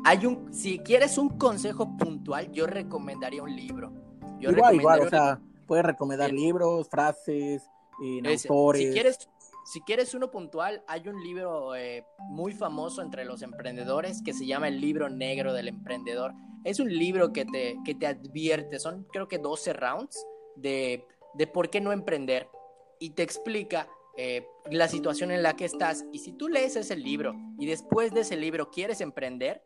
[0.04, 3.92] Hay un, si quieres un consejo puntual, yo recomendaría un libro.
[4.40, 7.68] Yo igual, igual, o sea, puedes recomendar libros, frases,
[8.02, 8.82] eh, autores.
[8.82, 9.28] Si quieres,
[9.66, 14.46] si quieres uno puntual, hay un libro eh, muy famoso entre los emprendedores que se
[14.46, 16.32] llama El libro negro del emprendedor.
[16.64, 20.24] Es un libro que te, que te advierte, son creo que 12 rounds
[20.54, 22.48] de, de por qué no emprender
[23.00, 26.04] y te explica eh, la situación en la que estás.
[26.12, 29.62] Y si tú lees ese libro y después de ese libro quieres emprender,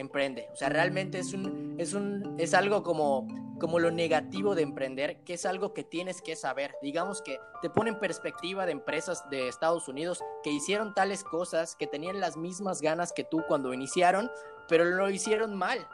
[0.00, 0.48] emprende.
[0.52, 3.26] O sea, realmente es un, es un, es algo como,
[3.58, 6.74] como lo negativo de emprender, que es algo que tienes que saber.
[6.82, 11.76] Digamos que te pone en perspectiva de empresas de Estados Unidos que hicieron tales cosas,
[11.76, 14.30] que tenían las mismas ganas que tú cuando iniciaron,
[14.68, 15.86] pero lo hicieron mal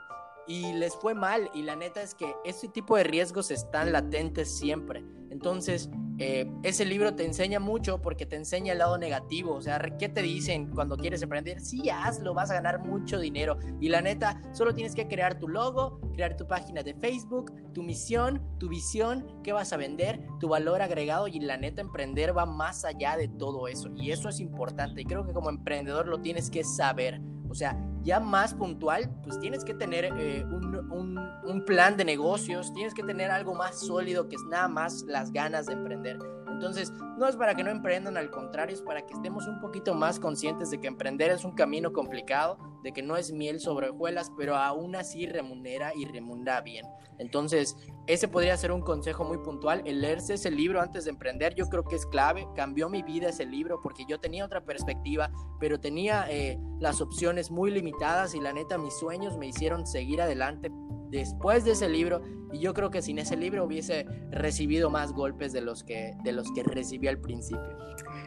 [0.46, 4.56] y les fue mal y la neta es que ese tipo de riesgos están latentes
[4.56, 5.04] siempre.
[5.30, 9.54] Entonces, eh, ese libro te enseña mucho porque te enseña el lado negativo.
[9.54, 11.60] O sea, ¿qué te dicen cuando quieres emprender?
[11.60, 13.58] Sí, hazlo, vas a ganar mucho dinero.
[13.80, 17.82] Y la neta, solo tienes que crear tu logo, crear tu página de Facebook, tu
[17.82, 21.28] misión, tu visión, qué vas a vender, tu valor agregado.
[21.28, 23.90] Y la neta, emprender va más allá de todo eso.
[23.94, 25.02] Y eso es importante.
[25.02, 27.20] Y creo que como emprendedor lo tienes que saber.
[27.50, 27.76] O sea,
[28.06, 33.02] ya más puntual, pues tienes que tener eh, un, un, plan de negocios, tienes que
[33.02, 36.18] tener algo más sólido que es nada más las ganas de emprender.
[36.48, 39.92] Entonces, no es para que no emprendan, al contrario, es para que estemos un poquito
[39.94, 43.90] más conscientes de que emprender es un camino complicado, de que no es miel sobre
[43.90, 46.86] hojuelas, pero aún así remunera y remunera bien.
[47.18, 49.82] Entonces, ese podría ser un consejo muy puntual.
[49.84, 52.46] El leerse ese libro antes de emprender, yo creo que es clave.
[52.54, 57.50] Cambió mi vida ese libro porque yo tenía otra perspectiva, pero tenía eh, las opciones
[57.50, 60.70] muy limitadas y la neta, mis sueños me hicieron seguir adelante
[61.10, 65.52] después de ese libro y yo creo que sin ese libro hubiese recibido más golpes
[65.52, 67.76] de los que de los que recibí al principio.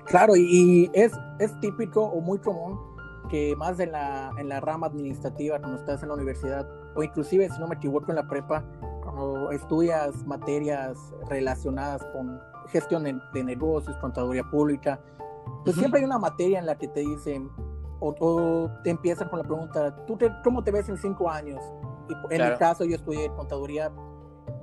[0.06, 2.80] Claro, y es, es típico o muy común
[3.30, 7.48] que más en la, en la rama administrativa cuando estás en la universidad o inclusive
[7.50, 8.65] si no me equivoco en la prepa
[9.19, 10.97] cuando estudias materias
[11.29, 14.99] relacionadas con gestión de, negocios, contaduría pública,
[15.63, 17.49] pues siempre hay una materia en la que te dicen
[17.99, 21.62] o, te empiezan con la pregunta, ¿tú cómo te ves en cinco años?
[22.32, 23.91] en mi caso yo estudié contaduría,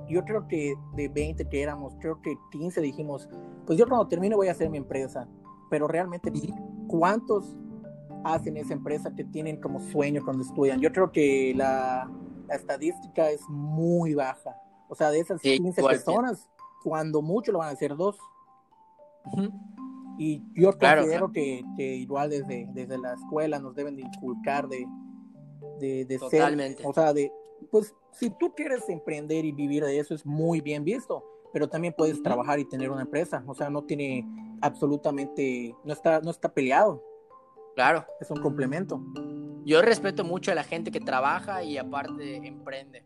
[0.09, 3.29] yo creo que de 20 que éramos, creo que 15 dijimos,
[3.65, 5.27] pues yo cuando termine voy a hacer mi empresa,
[5.69, 6.31] pero realmente
[6.87, 7.55] ¿cuántos
[8.23, 10.81] hacen esa empresa que tienen como sueño cuando estudian?
[10.81, 12.09] Yo creo que la,
[12.55, 14.59] estadística es muy baja.
[14.89, 16.47] O sea, de esas 15 personas,
[16.83, 18.17] cuando mucho lo van a hacer dos.
[20.17, 24.87] Y yo considero Que, que, igual desde, desde la escuela nos deben de inculcar de,
[25.79, 26.83] de, de Totalmente.
[26.85, 27.31] o sea, de,
[27.69, 31.93] pues si tú quieres emprender y vivir de eso es muy bien visto, pero también
[31.95, 34.25] puedes trabajar y tener una empresa, o sea, no tiene
[34.61, 37.03] absolutamente, no está, no está peleado.
[37.75, 38.05] Claro.
[38.19, 38.99] Es un complemento.
[39.67, 43.03] Yo respeto mucho a la gente que trabaja y aparte emprende.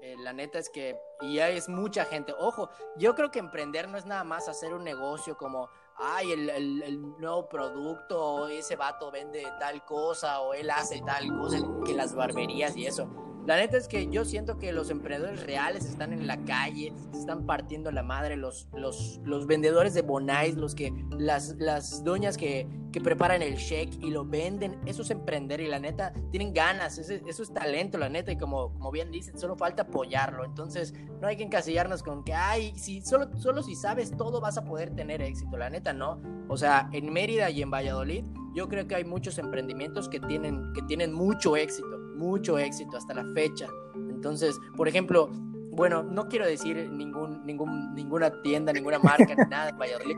[0.00, 2.32] Eh, la neta es que y ya es mucha gente.
[2.38, 6.50] Ojo, yo creo que emprender no es nada más hacer un negocio como ay, el,
[6.50, 12.14] el, nuevo producto, ese vato vende tal cosa, o él hace tal cosa, que las
[12.14, 13.08] barberías y eso.
[13.46, 17.44] La neta es que yo siento que los emprendedores reales están en la calle, están
[17.44, 22.66] partiendo la madre, los, los, los vendedores de Bonais, los que, las, las doñas que,
[22.90, 26.96] que preparan el shake y lo venden, eso es emprender y la neta tienen ganas,
[26.96, 30.44] eso, eso es talento, la neta, y como, como bien dicen, solo falta apoyarlo.
[30.46, 34.56] Entonces, no hay que encasillarnos con que, ay, si, solo, solo si sabes todo vas
[34.56, 36.18] a poder tener éxito, la neta, no.
[36.48, 40.72] O sea, en Mérida y en Valladolid, yo creo que hay muchos emprendimientos que tienen,
[40.72, 43.68] que tienen mucho éxito mucho éxito hasta la fecha.
[43.94, 45.28] Entonces, por ejemplo,
[45.70, 50.16] bueno, no quiero decir ningún, ningún, ninguna tienda, ninguna marca, ni nada en Valladolid,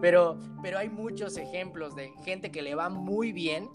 [0.00, 3.70] pero, pero hay muchos ejemplos de gente que le va muy bien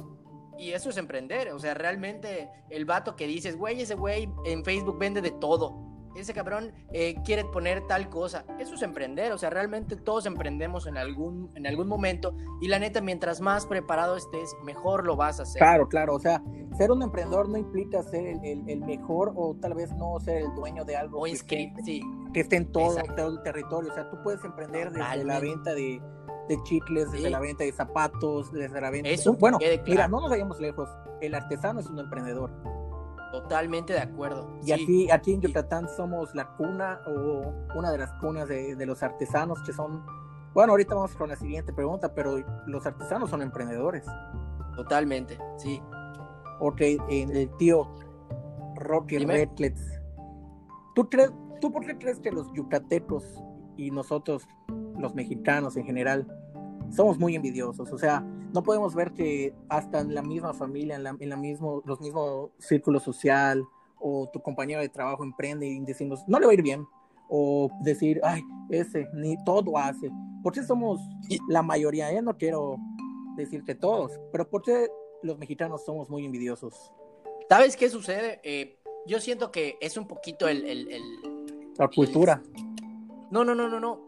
[0.58, 1.52] y eso es emprender.
[1.54, 5.88] O sea, realmente el vato que dices, güey, ese güey en Facebook vende de todo
[6.21, 8.45] ese cabrón eh, quiere poner tal cosa.
[8.60, 12.80] Eso es emprender, o sea, realmente todos emprendemos en algún, en algún momento y la
[12.80, 15.60] neta, mientras más preparado estés, mejor lo vas a hacer.
[15.60, 16.41] Claro, claro, o sea,
[16.77, 20.86] ser un emprendedor no implica ser el, mejor o tal vez no ser el dueño
[20.86, 22.01] de algo que, esté, sí.
[22.34, 26.01] que esté en todo, el territorio, o sea, tú puedes emprender desde la venta de,
[26.63, 29.10] chicles, desde la venta de zapatos, desde la venta...
[29.10, 30.89] Eso bueno, mira, no nos vayamos lejos,
[31.21, 32.76] el artesano es un emprendedor.
[33.41, 34.50] Totalmente de acuerdo.
[34.63, 39.04] Y aquí, aquí en Yucatán somos la cuna o una de las cunas de, los
[39.04, 40.04] artesanos que son,
[40.56, 44.06] bueno, ahorita vamos con la siguiente pregunta, pero los artesanos son emprendedores.
[44.76, 45.80] Totalmente, sí.
[46.60, 47.88] Ok, el tío
[48.76, 50.02] Rocky Redlets.
[50.95, 53.23] ¿Tú, crees, ¿Tú por qué crees que los yucatecos
[53.76, 54.47] y nosotros,
[54.97, 56.28] los mexicanos en general,
[56.89, 57.91] somos muy envidiosos?
[57.91, 58.21] O sea,
[58.54, 62.00] no podemos ver que hasta en la misma familia, en, la, en la mismo, los
[62.00, 63.63] mismos círculos social
[64.00, 66.86] o tu compañero de trabajo emprende y decimos, no le va a ir bien.
[67.30, 70.10] O decir, ay, ese, ni todo hace.
[70.43, 71.02] ¿Por qué somos
[71.50, 72.12] la mayoría?
[72.12, 72.78] Ya no quiero
[73.36, 74.88] decir que todos, pero ¿por qué
[75.23, 76.93] los mexicanos somos muy envidiosos?
[77.50, 78.39] ¿Sabes qué sucede?
[78.43, 80.65] Eh, yo siento que es un poquito el...
[80.65, 80.88] el,
[81.78, 82.41] la cultura.
[83.30, 84.07] No, no, no, no, no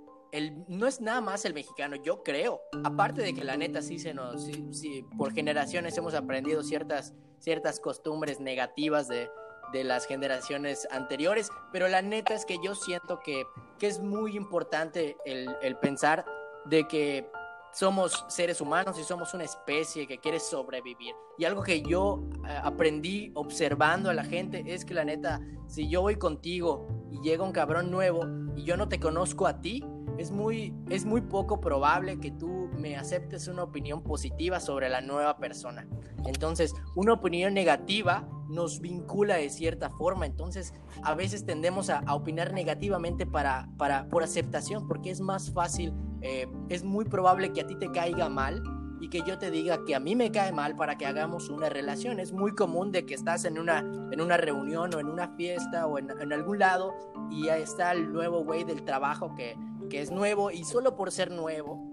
[0.67, 2.61] no es nada más el mexicano, yo creo.
[2.83, 7.79] Aparte de que la neta sí se nos, sí, por generaciones hemos aprendido ciertas, ciertas
[7.79, 9.29] costumbres negativas de,
[9.73, 13.45] de, las generaciones anteriores, pero la neta es que yo siento que,
[13.77, 16.25] que es muy importante el, el pensar
[16.65, 17.29] de que
[17.71, 21.13] somos seres humanos y somos una especie que quiere sobrevivir.
[21.37, 25.87] Y algo que yo eh, aprendí observando a la gente es que la neta, si
[25.87, 29.83] yo voy contigo y llega un cabrón nuevo y yo no te conozco a ti,
[30.19, 34.99] es muy, es muy poco probable que tú me aceptes una opinión positiva sobre la
[34.99, 35.87] nueva persona.
[36.25, 40.25] Entonces, una opinión negativa nos vincula de cierta forma.
[40.25, 45.93] Entonces, a veces tendemos a, opinar negativamente para, para, por aceptación, porque es más fácil,
[46.21, 48.61] eh, es muy probable que a ti te caiga mal
[48.99, 51.69] y que yo te diga que a mí me cae mal para que hagamos una
[51.69, 52.19] relación.
[52.19, 55.87] Es muy común de que estás en una, en una reunión o en una fiesta
[55.87, 56.93] o en, en algún lado
[57.31, 59.55] y ahí está el nuevo güey del trabajo que
[59.89, 61.89] que es nuevo y solo por ser nuevo,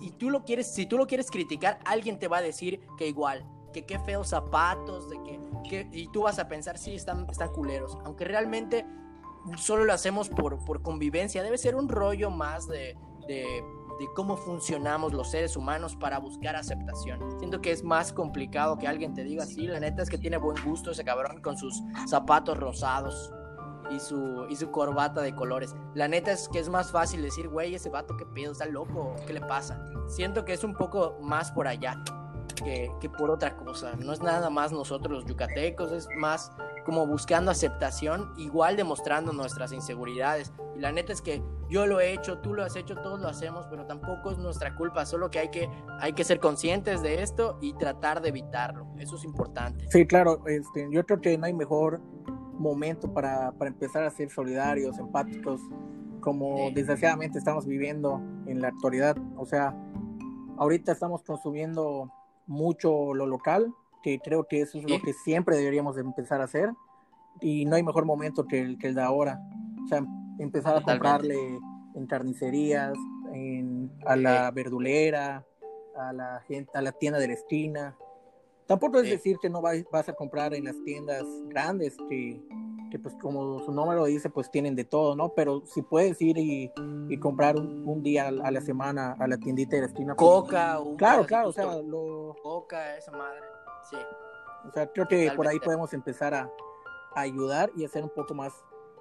[0.00, 3.06] y tú lo quieres, si tú lo quieres criticar, alguien te va a decir que
[3.08, 7.50] igual, que qué feos zapatos, de que, y tú vas a pensar, sí, están, están
[7.50, 8.86] culeros, aunque realmente
[9.56, 12.96] solo lo hacemos por, por convivencia, debe ser un rollo más de,
[13.26, 13.44] de,
[13.98, 17.38] de cómo funcionamos los seres humanos para buscar aceptación.
[17.38, 20.36] Siento que es más complicado que alguien te diga, sí, la neta es que tiene
[20.36, 23.32] buen gusto ese cabrón con sus zapatos rosados
[23.90, 25.74] y su, y su corbata de colores.
[25.94, 28.52] La neta es que es más fácil decir, güey, ese vato, ¿qué pedo?
[28.52, 29.14] ¿Está loco?
[29.26, 29.82] ¿Qué le pasa?
[30.06, 32.02] Siento que es un poco más por allá
[32.64, 33.94] que, que por otra cosa.
[33.96, 36.52] No es nada más nosotros los yucatecos, es más
[36.88, 40.52] como buscando aceptación, igual demostrando nuestras inseguridades.
[40.74, 43.28] Y la neta es que yo lo he hecho, tú lo has hecho, todos lo
[43.28, 45.68] hacemos, pero tampoco es nuestra culpa, solo que hay que,
[46.00, 48.86] hay que ser conscientes de esto y tratar de evitarlo.
[48.98, 49.86] Eso es importante.
[49.90, 52.00] Sí, claro, este, yo creo que no hay mejor
[52.58, 55.60] momento para, para empezar a ser solidarios, empáticos,
[56.20, 59.16] como desgraciadamente estamos viviendo en la actualidad.
[59.36, 59.74] O sea,
[60.56, 62.12] ahorita estamos consumiendo
[62.46, 66.44] mucho lo local, que creo que eso es lo que siempre deberíamos de empezar a
[66.44, 66.70] hacer,
[67.40, 69.40] y no hay mejor momento que el, que el de ahora.
[69.84, 70.04] O sea,
[70.38, 71.58] empezar a comprarle
[71.94, 72.94] en carnicerías,
[73.32, 75.44] en, a la verdulera,
[75.96, 77.96] a la gente, a la tienda de la esquina,
[78.68, 82.38] Tampoco es decir que no vas a comprar en las tiendas grandes que,
[82.90, 85.30] que, pues como su nombre lo dice, pues tienen de todo, ¿no?
[85.30, 86.70] Pero si puedes ir y,
[87.08, 90.14] y comprar un, día a la semana a la tiendita de la esquina.
[90.14, 92.36] Pues, Coca, un Claro, claro, o sea, lo...
[92.42, 93.40] Coca, esa madre,
[93.90, 93.96] sí.
[94.68, 96.50] O sea, creo que por ahí podemos empezar a,
[97.14, 98.52] ayudar y a ser un poco más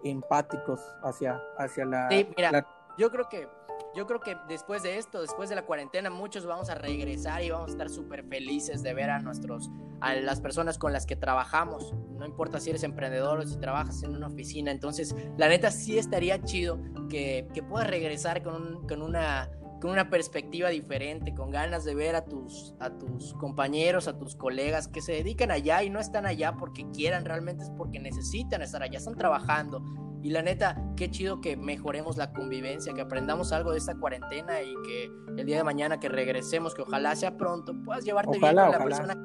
[0.01, 2.07] empáticos hacia, hacia la...
[2.09, 2.65] Sí, mira,
[2.97, 3.49] yo creo que
[3.97, 7.49] yo creo que después de esto, después de la cuarentena, muchos vamos a regresar y
[7.49, 9.71] vamos a estar súper felices de ver a nuestros,
[10.01, 11.95] a las personas con las que trabajamos.
[12.15, 14.69] No importa si eres emprendedor o si trabajas en una oficina.
[14.69, 16.79] Entonces, la neta sí estaría chido
[17.09, 19.49] que, que puedas regresar con, con una
[19.81, 24.35] con una perspectiva diferente, con ganas de ver a tus, a tus compañeros, a tus
[24.35, 28.63] colegas que se dedican allá y no están allá porque quieran, realmente es porque necesitan
[28.63, 29.83] estar allá, están trabajando.
[30.27, 34.61] Y la neta, qué chido que mejoremos la convivencia, que aprendamos algo de esta cuarentena
[34.61, 38.53] y que el día de mañana que regresemos, que ojalá sea pronto, puedas llevarte bien
[38.57, 39.23] con la persona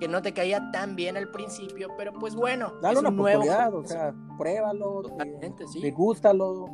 [0.00, 3.84] que no te caía tan bien al principio, pero pues bueno, dale una oportunidad, o
[3.84, 5.82] sea, pruébalo, Totalmente, sí.
[5.82, 6.70] degústalo,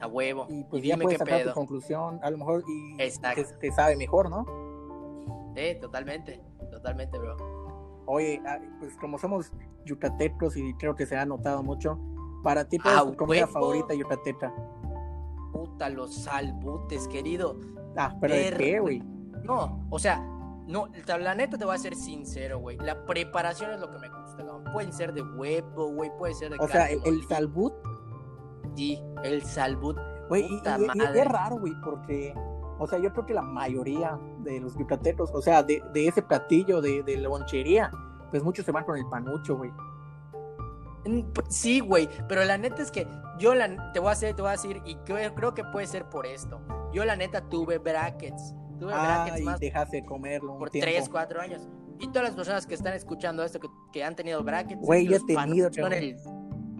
[0.00, 0.46] a huevo.
[0.48, 4.46] Y pues ya puedes sacar tu conclusión, a lo mejor, y te, sabe mejor, ¿no?
[5.54, 6.40] Sí, totalmente,
[6.70, 7.36] totalmente, bro.
[8.06, 9.52] Oye, ah, pues como somos
[9.84, 11.98] yucatecos y creo que se ha notado mucho,
[12.42, 14.52] para ti, ¿cuál es tu comida favorita yucateca?
[15.52, 17.58] Puta, los salbutes, querido.
[17.96, 19.02] Ah, pero ¿de qué, güey?
[19.44, 20.18] No, o sea,
[20.66, 22.76] no, la neta te voy a ser sincero, güey.
[22.76, 24.62] La preparación es lo que me gusta, ¿no?
[24.72, 27.72] Pueden ser de huevo, güey, puede ser de O sea, el salbut
[28.78, 29.98] Sí, el salbut.
[30.28, 32.32] Güey, y, es raro, güey, porque,
[32.78, 36.80] o sea, yo creo que la mayoría de los yucatecos, o sea, de, ese platillo
[36.80, 37.90] de, de la bonchería,
[38.30, 39.72] pues muchos se van con el panucho, güey.
[41.48, 43.06] Sí, güey, pero la neta es que
[43.38, 45.86] yo la, te voy a hacer, te voy a decir, y creo, creo que puede
[45.86, 46.60] ser por esto.
[46.92, 48.54] Yo la neta tuve brackets.
[48.78, 49.60] Tuve brackets más.
[49.60, 50.58] dejaste de comerlo.
[50.58, 51.68] por 3, 4 años.
[52.00, 53.58] Y todas las personas que están escuchando esto,
[53.92, 54.80] que, han tenido brackets.
[54.80, 55.72] Güey, yo he tenido.
[55.72, 56.16] Son el,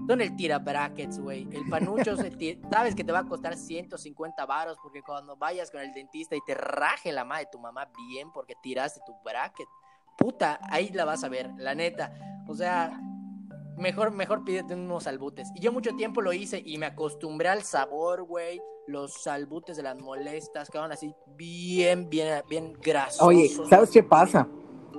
[0.08, 1.48] son el tira brackets, güey.
[1.50, 2.16] El panucho,
[2.70, 6.40] sabes que te va a costar 150 varos porque cuando vayas con el dentista y
[6.46, 9.66] te raje la madre de tu mamá bien porque tiraste tu bracket,
[10.16, 12.12] puta, ahí la vas a ver, la neta.
[12.46, 12.98] O sea,
[13.78, 15.50] mejor, mejor pídete unos salbutes.
[15.54, 18.60] Y yo mucho tiempo lo hice y me acostumbré al sabor, güey.
[18.86, 23.26] Los salbutes de las molestas quedaban así bien, bien, bien grasosos.
[23.26, 24.48] Oye, ¿sabes qué pasa?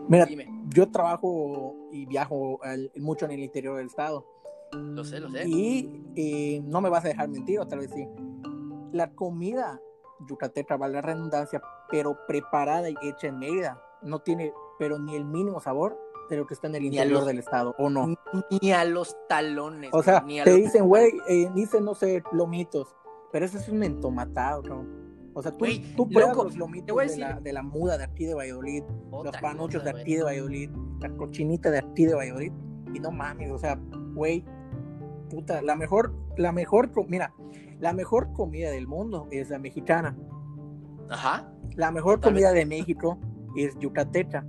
[0.08, 0.28] Mira,
[0.70, 2.60] yo trabajo y viajo
[2.98, 4.26] mucho en el interior del estado.
[4.72, 5.48] Lo sé, lo sé.
[5.48, 8.08] Y no me vas a dejar mentir, otra vez sí.
[8.92, 9.82] La comida
[10.28, 15.26] yucateca, vale la redundancia, pero preparada y hecha en Mérida, no tiene, pero ni el
[15.26, 15.98] mínimo sabor
[16.30, 18.16] de lo que está en el interior del estado, ¿o no?
[18.62, 19.90] Ni a los talones.
[19.94, 22.96] O sea, te dicen, güey, eh, dicen, no sé, lomitos,
[23.32, 24.86] pero eso es un entomatado, ¿no?
[25.34, 25.66] O sea, tú,
[25.96, 29.84] tú pruebas los lomitos de la, de la, muda de aquí de Valladolid, los panuchos
[29.84, 30.70] de aquí de Valladolid,
[31.00, 32.52] la cochinita de aquí de Valladolid,
[32.94, 33.80] y no mames, o sea,
[34.14, 34.44] güey,
[35.30, 37.34] puta, la mejor, la mejor, mira,
[37.80, 40.18] la mejor comida del mundo es la mexicana.
[41.10, 41.52] Ajá.
[41.76, 43.20] La mejor comida de México
[43.56, 44.46] es yucateca.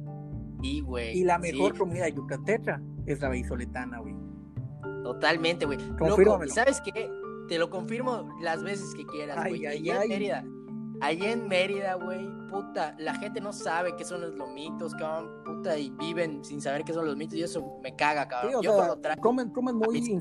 [0.62, 1.18] Y, güey.
[1.18, 4.14] Y la mejor comida yucateca es la beisoletana, güey.
[5.02, 5.78] Totalmente, güey.
[6.48, 7.11] ¿Sabes qué?
[7.48, 9.66] Te lo confirmo las veces que quieras, güey.
[9.66, 10.44] Allá en Mérida.
[11.00, 15.78] Allá en Mérida, güey, puta, la gente no sabe qué son los lomitos, cabrón, puta,
[15.78, 18.62] y viven sin saber qué son los mitos, y eso me caga, cabrón.
[18.62, 18.76] Yo
[19.20, 20.20] comen, comen muy.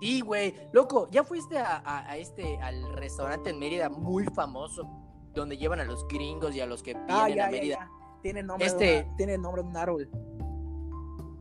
[0.00, 0.54] Sí, güey.
[0.72, 4.86] Loco, ¿ya fuiste a, este, al restaurante en Mérida muy famoso,
[5.34, 7.90] donde llevan a los gringos y a los que ah, vienen a Mérida?
[8.22, 9.08] Tiene nombre, este...
[9.16, 10.10] tiene nombre de un árbol.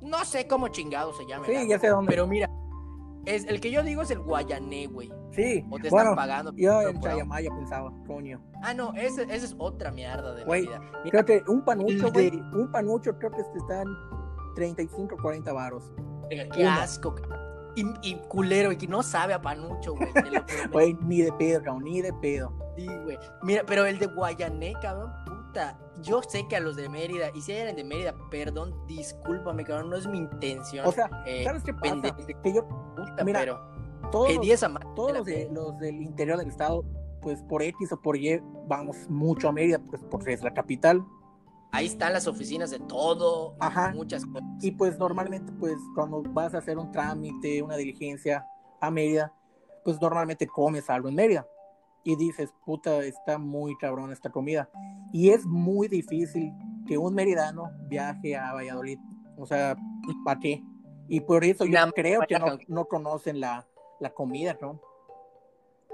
[0.01, 1.45] No sé cómo chingado se llama.
[1.45, 2.09] Sí, ya sé dónde.
[2.09, 2.49] Pero mira,
[3.25, 5.11] es, el que yo digo es el Guayané, güey.
[5.32, 5.65] Sí.
[5.69, 6.53] O te están pagando.
[6.55, 8.41] Yo en Chayamaya pensaba, coño.
[8.63, 10.82] Ah, no, esa es otra mierda de güey, vida.
[11.09, 13.86] Creo que un panucho, güey, un panucho creo que están
[14.55, 15.91] 35, 40 varos.
[16.30, 17.15] Qué asco,
[17.75, 20.09] y, y, culero, y que no sabe a panucho, güey.
[20.71, 22.51] Güey, ni de pedo, cabrón, ni de pedo.
[22.75, 23.19] Sí, güey.
[23.43, 25.78] Mira, pero el de Guayané, cabrón, puta.
[26.02, 29.89] Yo sé que a los de Mérida, y si hay de Mérida, perdón, discúlpame, cabrón,
[29.89, 30.86] no es mi intención.
[30.86, 32.16] O sea, eh, ¿sabes qué pasa?
[32.43, 33.60] Que yo, puta, mira, pero
[34.12, 34.30] todos,
[34.95, 36.86] todos los, de, los del interior del estado,
[37.22, 41.06] pues por X o por Y, vamos mucho a Mérida, pues porque es la capital
[41.72, 43.91] ahí están las oficinas de todo, Ajá.
[43.93, 44.43] muchas cosas.
[44.62, 48.45] Y pues normalmente, pues cuando vas a hacer un trámite, una diligencia
[48.80, 49.34] a Mérida,
[49.84, 51.48] pues normalmente comes algo en Mérida.
[52.04, 54.70] Y dices, puta, está muy cabrón esta comida.
[55.12, 56.52] Y es muy difícil
[56.88, 59.00] que un meridano viaje a Valladolid.
[59.38, 59.76] O sea,
[60.24, 60.64] ¿para qué?
[61.10, 63.68] Y por eso yo creo que no, no conocen la,
[64.00, 64.82] la comida, ¿no?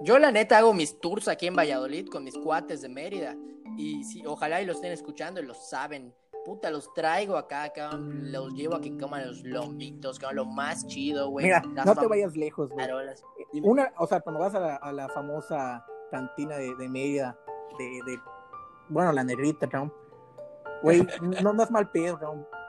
[0.02, 3.36] Yo la neta hago mis tours aquí en Valladolid con mis cuates de Mérida.
[3.78, 6.14] Y sí, ojalá y lo estén escuchando y lo saben.
[6.46, 11.30] Puta, los traigo acá, los llevo a que coman los lomitos, que lo más chido,
[11.30, 11.46] güey.
[11.46, 12.86] Mira, no te vayas lejos, güey.
[13.64, 17.36] Una, o sea, cuando vas a la, famosa cantina de, de Mérida,
[17.80, 18.20] de,
[18.88, 19.92] bueno, la negrita, ¿no?
[20.84, 21.08] Güey,
[21.42, 22.20] no, no es mal pedo,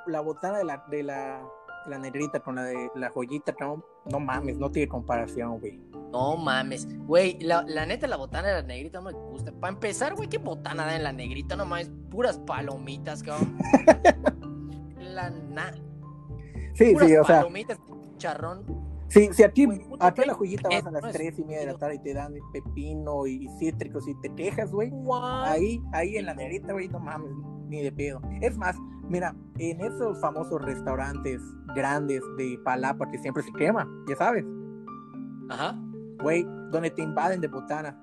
[0.06, 1.46] La botana de la, de la,
[1.86, 5.78] la negrita con la de la joyita, no, no mames, no tiene comparación, güey.
[6.10, 9.52] No mames, güey, la, la, neta la botana de la negrita no me gusta.
[9.52, 11.54] Para empezar, güey, ¿qué botana da en la negrita?
[11.54, 13.58] No mames, puras palomitas, cabrón.
[14.98, 15.74] la na...
[16.72, 17.78] Sí, puras sí, o sea, palomitas,
[18.16, 18.93] charrón.
[19.14, 21.66] Sí, Güey, puta, aquí a la güey, joyita vas a las tres y media de
[21.66, 24.92] la tarde y te dan pepino y cítricos y te quejas, güey.
[25.44, 27.30] Ahí, ahí en la negrita, güey, no mames,
[27.68, 28.20] ni de pedo.
[28.40, 28.76] Es más,
[29.08, 31.40] mira, en esos famosos restaurantes
[31.74, 34.44] grandes de palapa que siempre se quema, ya sabes,
[35.50, 35.76] Ajá.
[36.22, 38.02] güey, donde te invaden de botana.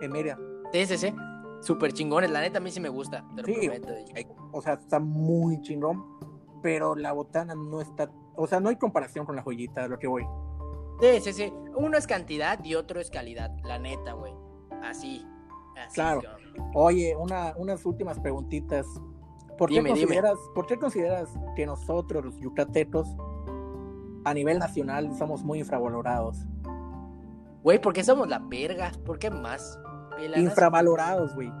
[0.00, 0.38] En Mérida.
[0.72, 1.14] Sí, sí, sí.
[1.60, 3.22] Súper chingones, la neta a mí sí me gusta.
[3.36, 3.54] Te lo Sí.
[3.68, 3.88] prometo.
[4.52, 6.02] O sea, está muy chingón,
[6.62, 8.10] pero la botana no está,
[8.40, 10.26] o sea, no hay comparación con la joyita, de lo que voy.
[11.00, 11.52] Sí, sí, sí.
[11.76, 14.32] Uno es cantidad y otro es calidad, la neta, güey.
[14.82, 15.26] Así.
[15.76, 16.22] Así, Claro.
[16.74, 18.86] Oye, una, unas últimas preguntitas.
[19.58, 19.90] ¿Por qué, dime.
[19.90, 23.14] consideras, ¿Por qué consideras que nosotros, los yucatecos,
[24.24, 26.38] a nivel nacional, somos muy infravalorados?
[27.62, 28.90] Güey, ¿por qué somos la verga?
[29.04, 29.78] ¿Por qué más?
[30.16, 30.40] Pelanas.
[30.40, 31.52] Infravalorados, güey.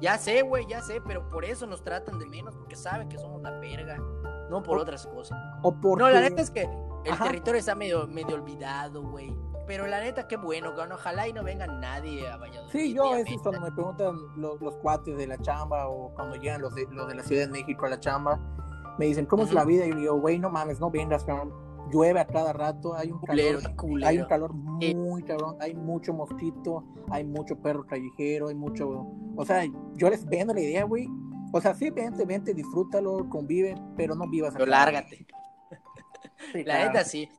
[0.00, 3.18] Ya sé, güey, ya sé, pero por eso nos tratan de menos, porque saben que
[3.18, 3.98] somos la verga.
[4.50, 5.38] No por O- otras cosas.
[5.62, 6.04] O porque...
[6.04, 6.62] No, la neta es que
[7.04, 7.24] el Ajá.
[7.24, 9.34] territorio está medio, medio olvidado, güey.
[9.66, 10.92] Pero la neta, qué bueno, cabrón.
[10.92, 12.70] Ojalá y no venga nadie a Valladolid.
[12.70, 13.42] Sí, yo veces Mérida.
[13.42, 17.08] cuando me preguntan los, los cuates de la chamba o cuando llegan los de, los
[17.08, 18.38] de la Ciudad de México a la chamba,
[18.98, 19.56] me dicen, ¿cómo es Ujú.
[19.58, 19.84] la vida?
[19.86, 21.52] Y yo digo, güey, no mames, no vengas, cabrón.
[21.90, 24.08] Llueve a cada rato, hay un Culero, calor, culero.
[24.08, 29.06] hay un calor muy cabrón, hay mucho mosquito, hay mucho perro callejero, hay mucho...
[29.36, 29.62] O sea,
[29.94, 31.08] yo les vendo la idea, güey.
[31.56, 35.26] O sea, sí, vente, vente, disfrútalo, convive, pero no vivas Pero lárgate.
[36.52, 36.86] Sí, La claro.
[36.92, 37.30] neta sí.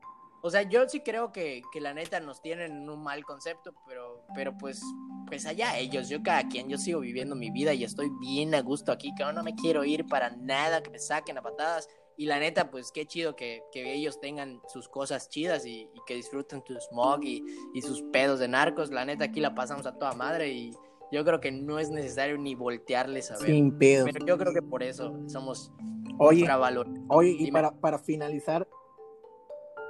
[0.42, 3.76] O sea, yo sí creo que, que la neta nos tienen en un mal concepto,
[3.88, 4.82] pero, pero pues,
[5.28, 8.62] pues allá ellos, yo cada quien, yo sigo viviendo mi vida y estoy bien a
[8.62, 11.88] gusto aquí, cabrón, no me quiero ir para nada, que me saquen a patadas.
[12.18, 16.02] Y la neta, pues qué chido que, que ellos tengan sus cosas chidas y, y
[16.08, 17.44] que disfruten su smog y,
[17.76, 18.90] y sus pedos de narcos.
[18.90, 20.74] La neta, aquí la pasamos a toda madre y
[21.12, 23.48] yo creo que no es necesario ni voltearles a ver.
[23.48, 24.06] Sin pedo.
[24.06, 25.72] Pero yo creo que por eso somos
[26.18, 27.00] Oye, infravalorados.
[27.08, 27.52] Oye, y Dime.
[27.52, 28.68] para, para finalizar,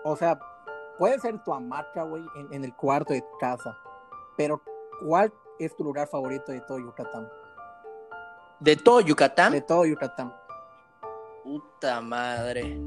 [0.03, 0.39] o sea,
[0.97, 3.77] puede ser tu hamaca, güey, en, en el cuarto de casa,
[4.37, 4.61] pero
[5.07, 7.27] ¿cuál es tu lugar favorito de todo Yucatán?
[8.59, 9.53] De todo Yucatán.
[9.53, 10.33] De todo Yucatán.
[11.43, 12.79] Puta madre.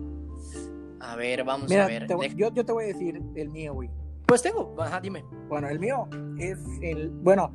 [1.01, 2.07] A ver, vamos Mira, a ver.
[2.07, 3.91] te yo, yo te voy a decir el mío, güey.
[4.27, 5.25] Pues tengo, ajá, dime.
[5.49, 6.09] Bueno, el mío
[6.39, 7.55] es el, bueno,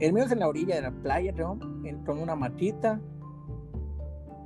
[0.00, 1.58] el mío es en la orilla de la playa, ¿no?
[1.84, 3.00] En- con una matita,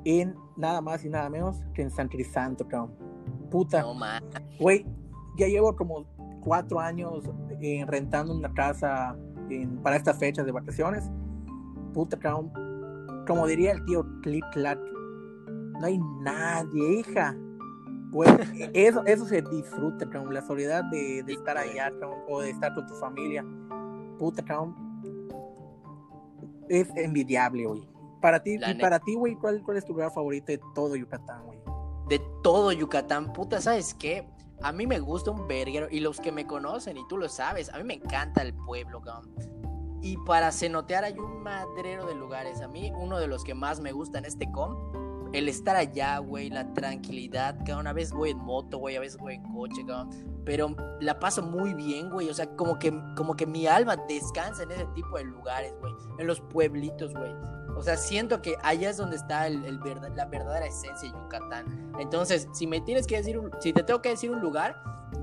[0.04, 2.94] en nada más y nada menos que en San Crisanto, cabrón.
[3.50, 3.82] Puta.
[3.82, 3.94] No.
[4.58, 4.86] Güey,
[5.36, 6.06] ya llevo como
[6.42, 7.30] cuatro años
[7.60, 9.16] eh, rentando una casa
[9.48, 11.10] en- para estas fechas de vacaciones.
[11.92, 12.50] Puta, cabrón.
[13.26, 14.80] Como diría el tío Click Clack,
[15.80, 17.36] no hay nadie, hija.
[18.10, 18.28] Güey,
[18.74, 20.06] eso, eso se disfruta.
[20.30, 21.92] La soledad de, de estar allá,
[22.28, 23.44] o de estar con tu familia.
[24.18, 24.74] Puta, cabrón.
[26.72, 27.86] Es envidiable, güey.
[28.22, 31.44] Para ti, y para ti, güey, ¿cuál, ¿cuál es tu lugar favorito de todo Yucatán,
[31.44, 31.58] güey?
[32.08, 34.26] De todo Yucatán, puta, ¿sabes qué?
[34.62, 35.88] A mí me gusta un verguero.
[35.90, 39.02] Y los que me conocen, y tú lo sabes, a mí me encanta el pueblo,
[39.02, 39.34] cabrón.
[40.00, 42.62] Y para cenotear hay un madrero de lugares.
[42.62, 44.74] A mí, uno de los que más me gusta en este com,
[45.32, 47.86] el estar allá, güey, la tranquilidad, cabrón.
[47.86, 50.10] A veces voy en moto, güey, a veces voy en coche, cabrón.
[50.44, 52.28] Pero la paso muy bien, güey.
[52.28, 55.92] O sea, como que, como que mi alma descansa en ese tipo de lugares, güey.
[56.18, 57.32] En los pueblitos, güey.
[57.76, 61.16] O sea, siento que allá es donde está el, el verda- la verdadera esencia de
[61.18, 61.92] Yucatán.
[61.98, 64.76] Entonces, si me tienes que decir, si te tengo que decir un lugar,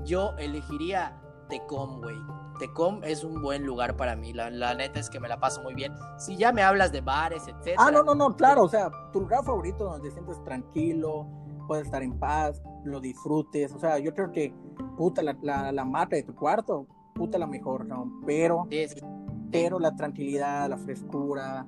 [0.04, 1.16] yo elegiría
[1.48, 2.16] Tecom, güey.
[2.60, 4.32] Tecom es un buen lugar para mí.
[4.32, 5.92] La, la neta es que me la paso muy bien.
[6.18, 7.76] Si ya me hablas de bares, etcétera.
[7.78, 11.26] Ah, no, no, no, claro, o sea, tu lugar favorito donde te sientes tranquilo,
[11.66, 14.54] puedes estar en paz, lo disfrutes, o sea, yo creo que,
[14.96, 18.20] puta, la, la, la mata de tu cuarto, puta, la mejor, ¿no?
[18.26, 19.00] Pero, Sí, sí.
[19.50, 21.64] pero la tranquilidad, la frescura,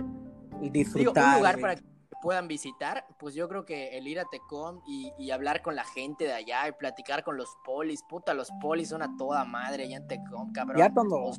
[0.61, 1.29] el Digo, disfrutar.
[1.35, 1.83] un lugar para que
[2.23, 5.85] puedan visitar, pues yo creo que el ir a Tecom y, y hablar con la
[5.85, 9.85] gente de allá y platicar con los polis, puta, los polis son a toda madre
[9.85, 10.79] allá en Tecom, cabrón.
[10.79, 11.33] Ya cuando,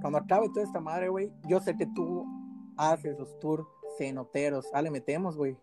[0.00, 2.26] cuando acabe toda esta madre, güey, yo sé que tú
[2.76, 3.64] haces los tours
[3.98, 5.56] cenoteros, ah, le metemos, güey.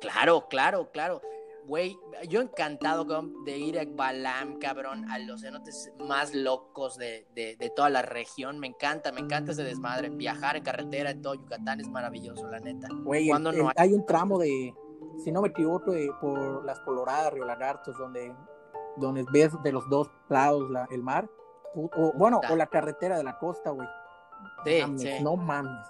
[0.00, 1.22] Claro, claro, claro.
[1.66, 1.96] Güey,
[2.28, 3.04] yo encantado
[3.44, 8.02] de ir a Balam, cabrón, a los cenotes más locos de, de, de toda la
[8.02, 8.58] región.
[8.58, 10.08] Me encanta, me encanta ese desmadre.
[10.10, 12.88] Viajar en carretera en todo Yucatán es maravilloso, la neta.
[13.04, 14.74] Güey, el- ¿Cuándo no el- hay un tramo de,
[15.22, 18.34] si no me equivoco, de, por las Coloradas, Río Lagartos, donde,
[18.96, 21.28] donde ves de los dos lados la- el mar.
[21.76, 22.52] O, bueno, Puta.
[22.52, 23.86] o la carretera de la costa, güey.
[24.64, 25.10] Sí, Mames, sí.
[25.22, 25.86] No mames.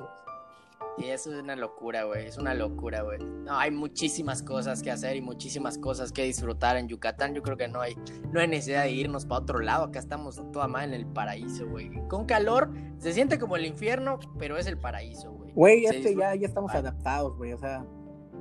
[0.99, 2.27] Y eso es una locura, güey.
[2.27, 3.19] Es una locura, güey.
[3.19, 7.35] No, hay muchísimas cosas que hacer y muchísimas cosas que disfrutar en Yucatán.
[7.35, 7.97] Yo creo que no hay,
[8.33, 9.85] no hay necesidad de irnos para otro lado.
[9.85, 11.91] Acá estamos toda mal en el paraíso, güey.
[12.09, 15.53] Con calor, se siente como el infierno, pero es el paraíso, güey.
[15.53, 17.53] Güey, es que ya, ya estamos adaptados, güey.
[17.53, 17.85] O sea.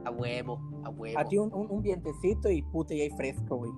[0.06, 1.20] A huevo, a huevo.
[1.20, 3.72] A ti un, un, un vientecito y puta, y hay fresco, güey.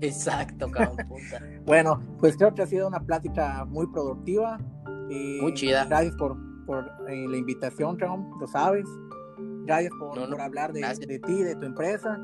[0.00, 1.42] Exacto, cabrón, puta.
[1.64, 4.58] bueno, pues creo que ha sido una plática muy productiva.
[5.10, 5.86] Y Muy chida.
[5.86, 6.36] Gracias por,
[6.68, 8.86] por eh, la invitación, Ram, lo sabes.
[9.64, 12.18] Gracias por, No, no, por hablar de, de ti, de tu empresa.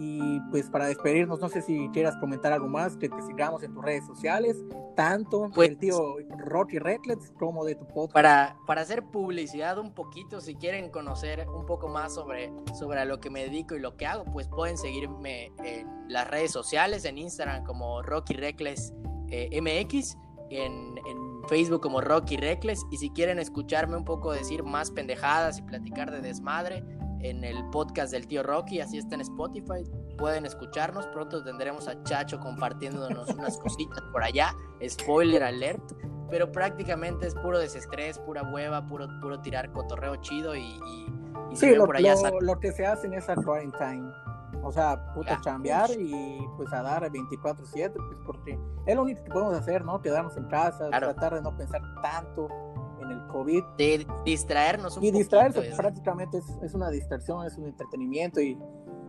[0.00, 3.74] Y pues para despedirnos, no sé si quieras comentar algo más, que te sigamos en
[3.74, 4.56] tus redes sociales,
[4.94, 8.12] tanto Pues- del tío Rocky Recklets como de tu podcast.
[8.12, 13.04] Para, para hacer publicidad un poquito, si quieren conocer un poco más sobre, sobre a
[13.06, 17.04] lo que me dedico y lo que hago, pues pueden seguirme en las redes sociales,
[17.04, 18.92] en Instagram como Rocky Reckless
[19.30, 20.16] eh, MX,
[20.50, 25.58] en, en Facebook como Rocky Reckless, y si quieren escucharme un poco decir más pendejadas
[25.58, 26.84] y platicar de desmadre
[27.20, 29.82] en el podcast del tío Rocky, así está en Spotify,
[30.16, 34.54] pueden escucharnos, pronto tendremos a Chacho compartiéndonos unas cositas por allá,
[34.86, 35.82] spoiler alert,
[36.30, 41.06] pero prácticamente es puro desestrés, pura hueva, puro, puro tirar cotorreo chido y, y,
[41.52, 44.12] y Sí, lo, por allá lo que se hace en esa quarantine.
[44.62, 45.40] O sea, puta, Ya.
[45.40, 50.00] chambear y pues a dar 24-7, pues porque es lo único que podemos hacer, ¿no?
[50.02, 51.08] Quedarnos en casa, Claro.
[51.14, 52.48] tratar de no pensar tanto
[53.00, 53.62] en el COVID.
[53.78, 58.40] de distraernos un Y distraerse poquito, pues, prácticamente es, es una distracción, es un entretenimiento
[58.40, 58.58] y,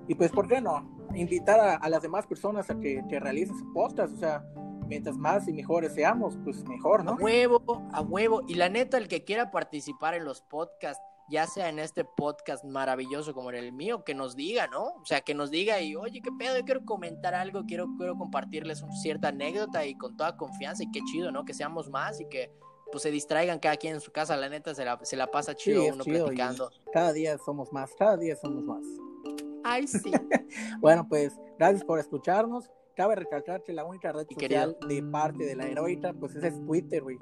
[0.07, 0.87] y pues, ¿por qué no?
[1.15, 4.45] Invitar a, a las demás personas a que, que realicen su podcast, o sea,
[4.87, 7.13] mientras más y mejores seamos, pues mejor, A ¿no?
[7.15, 8.41] huevo, a huevo.
[8.47, 12.63] Y la neta, el que quiera participar en los podcasts, ya sea en este podcast
[12.65, 14.95] maravilloso como en el mío, que nos diga, ¿no?
[14.95, 18.17] O sea, que nos diga y, oye, qué pedo, yo quiero comentar algo, quiero, quiero
[18.17, 21.45] compartirles una cierta anécdota y con toda confianza y qué chido, ¿no?
[21.45, 22.51] Que seamos más y que
[22.91, 25.55] pues se distraigan cada quien en su casa, la neta se la, se la pasa
[25.55, 26.71] chido uno chido platicando.
[26.91, 28.83] Cada día somos más, cada día somos más.
[29.63, 30.11] Ay, sí.
[30.79, 32.71] Bueno, pues gracias por escucharnos.
[32.95, 36.65] Cabe recalcar que la única red social de parte de la heroica, pues ese es
[36.65, 37.17] Twitter, güey.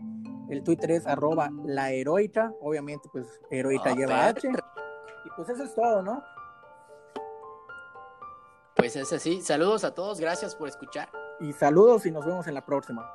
[0.50, 2.54] El Twitter es arroba la heroica.
[2.62, 4.26] Obviamente, pues heroica Ah, lleva.
[4.28, 4.48] H.
[4.48, 6.24] Y pues eso es todo, ¿no?
[8.76, 9.42] Pues es así.
[9.42, 11.10] Saludos a todos, gracias por escuchar.
[11.40, 13.10] Y saludos y nos vemos en la próxima.